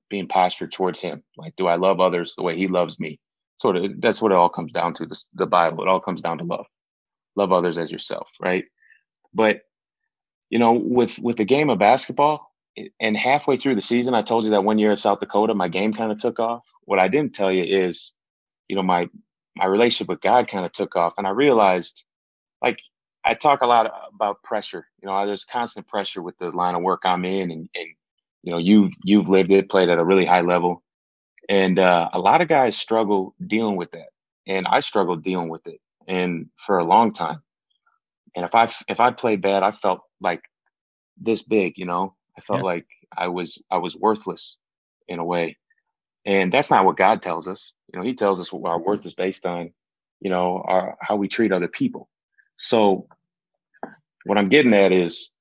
[0.09, 1.23] being postured towards him.
[1.37, 3.19] Like, do I love others the way he loves me?
[3.57, 5.05] Sort of, that's what it all comes down to.
[5.05, 6.65] This, the Bible, it all comes down to love.
[7.35, 8.65] Love others as yourself, right?
[9.33, 9.61] But,
[10.49, 12.50] you know, with with the game of basketball,
[12.99, 15.67] and halfway through the season, I told you that one year at South Dakota, my
[15.67, 16.63] game kind of took off.
[16.85, 18.13] What I didn't tell you is,
[18.67, 19.09] you know, my
[19.55, 22.05] my relationship with God kind of took off, and I realized,
[22.61, 22.79] like,
[23.25, 24.87] I talk a lot about pressure.
[25.01, 27.87] You know, there's constant pressure with the line of work I'm in, and, and
[28.43, 30.81] you know, you've you've lived it, played at a really high level,
[31.49, 34.09] and uh, a lot of guys struggle dealing with that,
[34.47, 37.41] and I struggled dealing with it, and for a long time.
[38.35, 40.41] And if I if I played bad, I felt like
[41.17, 42.15] this big, you know.
[42.37, 42.65] I felt yeah.
[42.65, 44.57] like I was I was worthless
[45.07, 45.57] in a way,
[46.25, 47.73] and that's not what God tells us.
[47.93, 48.87] You know, He tells us what our mm-hmm.
[48.87, 49.73] worth is based on,
[50.19, 52.09] you know, our how we treat other people.
[52.57, 53.07] So
[54.25, 55.31] what I'm getting at is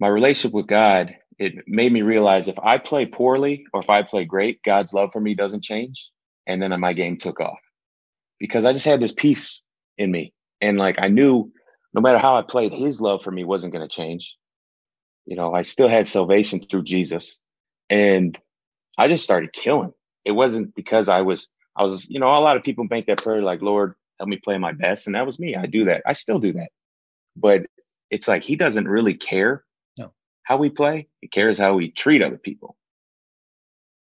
[0.00, 4.02] my relationship with God, it made me realize if I play poorly or if I
[4.02, 6.10] play great, God's love for me doesn't change.
[6.46, 7.58] And then my game took off
[8.38, 9.62] because I just had this peace
[9.96, 10.32] in me.
[10.60, 11.50] And like I knew
[11.94, 14.36] no matter how I played, his love for me wasn't going to change.
[15.26, 17.38] You know, I still had salvation through Jesus.
[17.90, 18.38] And
[18.98, 19.92] I just started killing.
[20.24, 23.22] It wasn't because I was, I was, you know, a lot of people make that
[23.22, 25.06] prayer like, Lord, help me play my best.
[25.06, 25.56] And that was me.
[25.56, 26.02] I do that.
[26.06, 26.68] I still do that.
[27.36, 27.66] But
[28.10, 29.64] it's like he doesn't really care
[29.98, 30.12] no.
[30.44, 31.08] how we play.
[31.20, 32.76] He cares how we treat other people.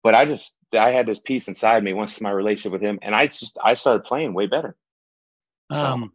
[0.03, 3.13] But I just I had this peace inside me once my relationship with him, and
[3.13, 4.75] I just I started playing way better.
[5.69, 6.13] Um,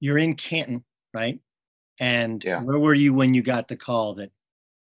[0.00, 0.84] you're in Canton,
[1.14, 1.38] right?
[2.00, 2.62] And yeah.
[2.62, 4.30] where were you when you got the call that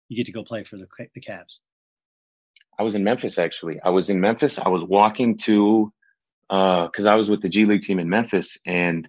[0.10, 1.60] you get to go play for the the Cavs?
[2.78, 3.80] I was in Memphis actually.
[3.82, 4.58] I was in Memphis.
[4.60, 5.91] I was walking to
[6.47, 9.08] because uh, I was with the G League team in Memphis, and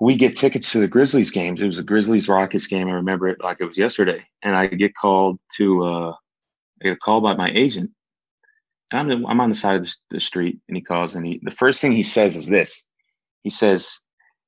[0.00, 1.60] we get tickets to the Grizzlies games.
[1.60, 2.88] It was a Grizzlies Rockets game.
[2.88, 6.92] I remember it like it was yesterday, and I get called to uh, I get
[6.92, 7.90] a call by my agent.
[8.92, 11.50] I'm I'm on the side of the, the street, and he calls, and he the
[11.50, 12.86] first thing he says is this.
[13.42, 14.02] He says,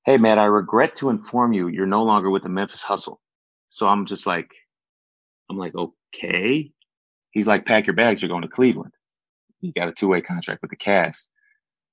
[0.06, 3.20] "Hey, Matt, I regret to inform you you're no longer with the Memphis Hustle."
[3.70, 4.52] So I'm just like,
[5.50, 6.70] I'm like, okay.
[7.30, 8.22] He's like, pack your bags.
[8.22, 8.92] You're going to Cleveland.
[9.60, 11.26] You got a two way contract with the Cavs.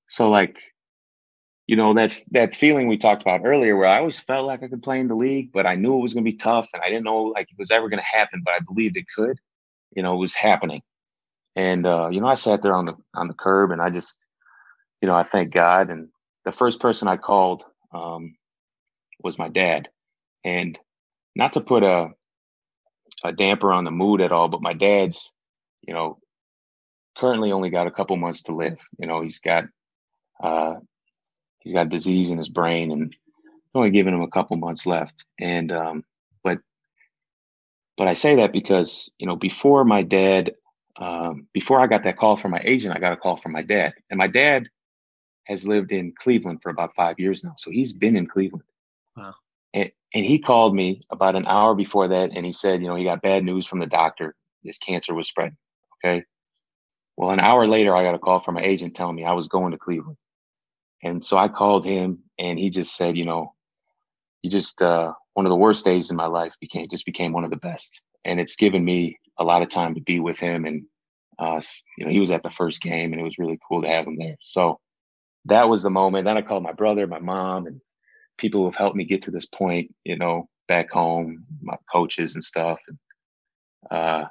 [0.08, 0.56] So like,
[1.66, 4.68] you know, that that feeling we talked about earlier where I always felt like I
[4.68, 6.88] could play in the league, but I knew it was gonna be tough and I
[6.88, 9.38] didn't know like it was ever gonna happen, but I believed it could.
[9.96, 10.82] You know, it was happening.
[11.56, 14.26] And uh, you know, I sat there on the on the curb and I just,
[15.02, 15.90] you know, I thank God.
[15.90, 16.08] And
[16.44, 17.64] the first person I called
[17.94, 18.36] um,
[19.22, 19.88] was my dad.
[20.44, 20.78] And
[21.34, 22.10] not to put a
[23.22, 25.32] a damper on the mood at all, but my dad's,
[25.82, 26.18] you know,
[27.16, 28.78] currently only got a couple months to live.
[28.98, 29.64] You know, he's got
[30.42, 30.74] uh,
[31.60, 33.14] he's got disease in his brain and
[33.74, 35.24] only giving him a couple months left.
[35.38, 36.04] And um,
[36.42, 36.58] but
[37.96, 40.52] but I say that because you know before my dad,
[40.96, 43.62] um, before I got that call from my agent, I got a call from my
[43.62, 44.68] dad, and my dad
[45.44, 48.64] has lived in Cleveland for about five years now, so he's been in Cleveland.
[49.16, 49.34] Wow.
[49.72, 52.94] And, and he called me about an hour before that, and he said, you know,
[52.94, 54.34] he got bad news from the doctor.
[54.62, 55.56] His cancer was spreading.
[56.04, 56.24] Okay.
[57.16, 59.48] Well, an hour later, I got a call from my agent telling me I was
[59.48, 60.16] going to Cleveland.
[61.02, 63.54] And so I called him and he just said, you know,
[64.42, 67.44] you just uh, one of the worst days in my life became just became one
[67.44, 68.02] of the best.
[68.24, 70.64] And it's given me a lot of time to be with him.
[70.64, 70.84] And
[71.38, 71.60] uh,
[71.98, 74.06] you know, he was at the first game and it was really cool to have
[74.06, 74.36] him there.
[74.42, 74.80] So
[75.46, 76.24] that was the moment.
[76.24, 77.80] Then I called my brother, my mom, and
[78.38, 82.34] people who have helped me get to this point, you know, back home, my coaches
[82.34, 82.78] and stuff.
[82.88, 82.98] And
[83.90, 84.24] uh,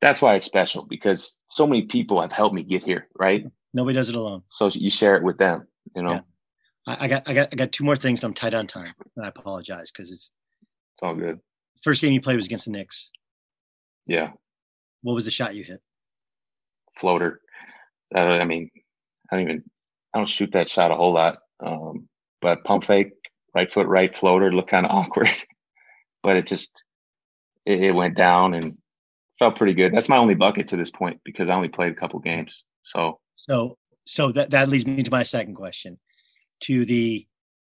[0.00, 3.46] that's why it's special because so many people have helped me get here, right?
[3.74, 4.42] Nobody does it alone.
[4.48, 6.12] So you share it with them, you know.
[6.12, 6.20] Yeah.
[6.86, 8.92] I, I got I got I got two more things and I'm tight on time.
[9.16, 10.32] And I apologize because it's
[10.94, 11.38] it's all good.
[11.82, 13.10] First game you played was against the Knicks.
[14.06, 14.32] Yeah.
[15.02, 15.80] What was the shot you hit?
[16.96, 17.40] Floater.
[18.14, 18.70] Uh, I mean,
[19.30, 19.64] I don't even
[20.14, 21.38] I don't shoot that shot a whole lot.
[21.60, 22.08] Um,
[22.40, 23.12] but pump fake,
[23.54, 25.30] right foot, right floater looked kind of awkward,
[26.22, 26.84] but it just
[27.66, 28.78] it, it, went down and
[29.38, 29.92] felt pretty good.
[29.92, 32.64] That's my only bucket to this point because I only played a couple games.
[32.82, 35.98] So so so that that leads me to my second question.
[36.62, 37.26] To the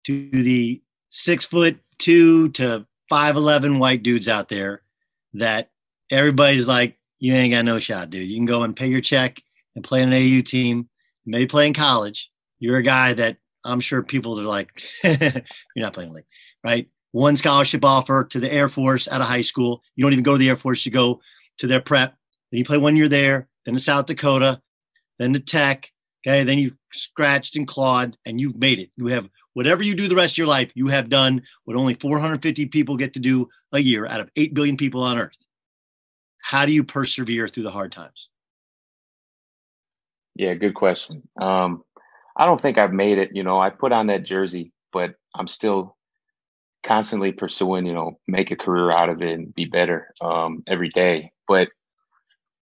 [0.05, 4.83] to the six foot two to five eleven white dudes out there
[5.33, 5.69] that
[6.11, 8.29] everybody's like, you ain't got no shot, dude.
[8.29, 9.41] You can go and pay your check
[9.75, 10.88] and play an AU team,
[11.29, 12.29] maybe play in college.
[12.59, 15.43] You're a guy that I'm sure people are like, you're
[15.75, 16.25] not playing league,
[16.63, 16.87] right?
[17.11, 19.81] One scholarship offer to the Air Force out of high school.
[19.95, 21.21] You don't even go to the Air Force, you go
[21.59, 22.15] to their prep.
[22.51, 24.61] Then you play one year there, then to South Dakota,
[25.17, 25.91] then to Tech.
[26.25, 26.43] Okay.
[26.43, 28.91] Then you scratched and clawed and you've made it.
[28.97, 31.93] You have whatever you do the rest of your life, you have done what only
[31.93, 35.37] 450 people get to do a year out of 8 billion people on earth.
[36.41, 38.29] How do you persevere through the hard times?
[40.35, 41.23] Yeah, good question.
[41.39, 41.83] Um,
[42.37, 43.31] I don't think I've made it.
[43.33, 45.97] You know, I put on that jersey, but I'm still
[46.83, 50.89] constantly pursuing, you know, make a career out of it and be better um, every
[50.89, 51.31] day.
[51.47, 51.69] But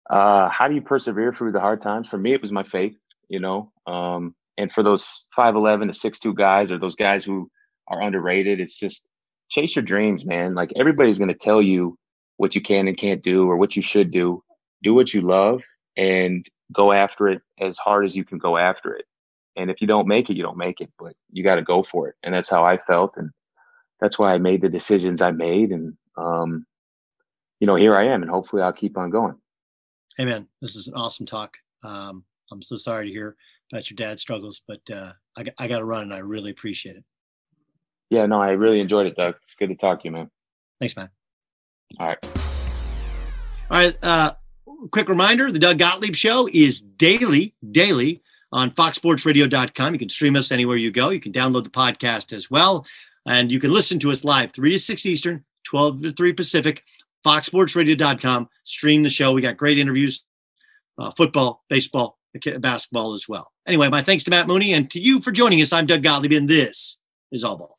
[0.08, 2.08] uh, how do you persevere through the hard times?
[2.08, 2.96] For me, it was my faith,
[3.28, 3.72] you know.
[3.86, 7.48] Um, and for those 5'11 to 6'2 guys or those guys who
[7.88, 9.06] are underrated, it's just
[9.50, 10.54] chase your dreams, man.
[10.54, 11.96] Like everybody's going to tell you
[12.36, 14.42] what you can and can't do or what you should do.
[14.82, 15.62] Do what you love
[15.96, 19.04] and go after it as hard as you can go after it.
[19.56, 21.82] And if you don't make it, you don't make it, but you got to go
[21.82, 22.14] for it.
[22.22, 23.16] And that's how I felt.
[23.16, 23.30] And
[24.00, 25.70] that's why I made the decisions I made.
[25.70, 26.66] And, um,
[27.58, 29.36] you know, here I am, and hopefully I'll keep on going.
[30.16, 31.56] Hey, man, this is an awesome talk.
[31.84, 33.36] Um, I'm so sorry to hear
[33.72, 36.96] about your dad's struggles, but uh, I, I got to run, and I really appreciate
[36.96, 37.04] it.
[38.08, 39.36] Yeah, no, I really enjoyed it, Doug.
[39.44, 40.30] It's good to talk to you, man.
[40.80, 41.10] Thanks, man.
[41.98, 42.18] All right.
[43.70, 43.96] All right.
[44.02, 44.32] Uh,
[44.88, 48.22] quick reminder the Doug Gottlieb Show is daily, daily
[48.52, 49.92] on foxsportsradio.com.
[49.92, 51.10] You can stream us anywhere you go.
[51.10, 52.86] You can download the podcast as well.
[53.26, 56.84] And you can listen to us live, 3 to 6 Eastern, 12 to 3 Pacific,
[57.24, 58.48] foxsportsradio.com.
[58.64, 59.32] Stream the show.
[59.32, 60.24] We got great interviews,
[60.98, 62.18] uh, football, baseball,
[62.58, 63.52] basketball as well.
[63.66, 65.72] Anyway, my thanks to Matt Mooney and to you for joining us.
[65.72, 66.96] I'm Doug Gottlieb, and this
[67.30, 67.78] is All Ball.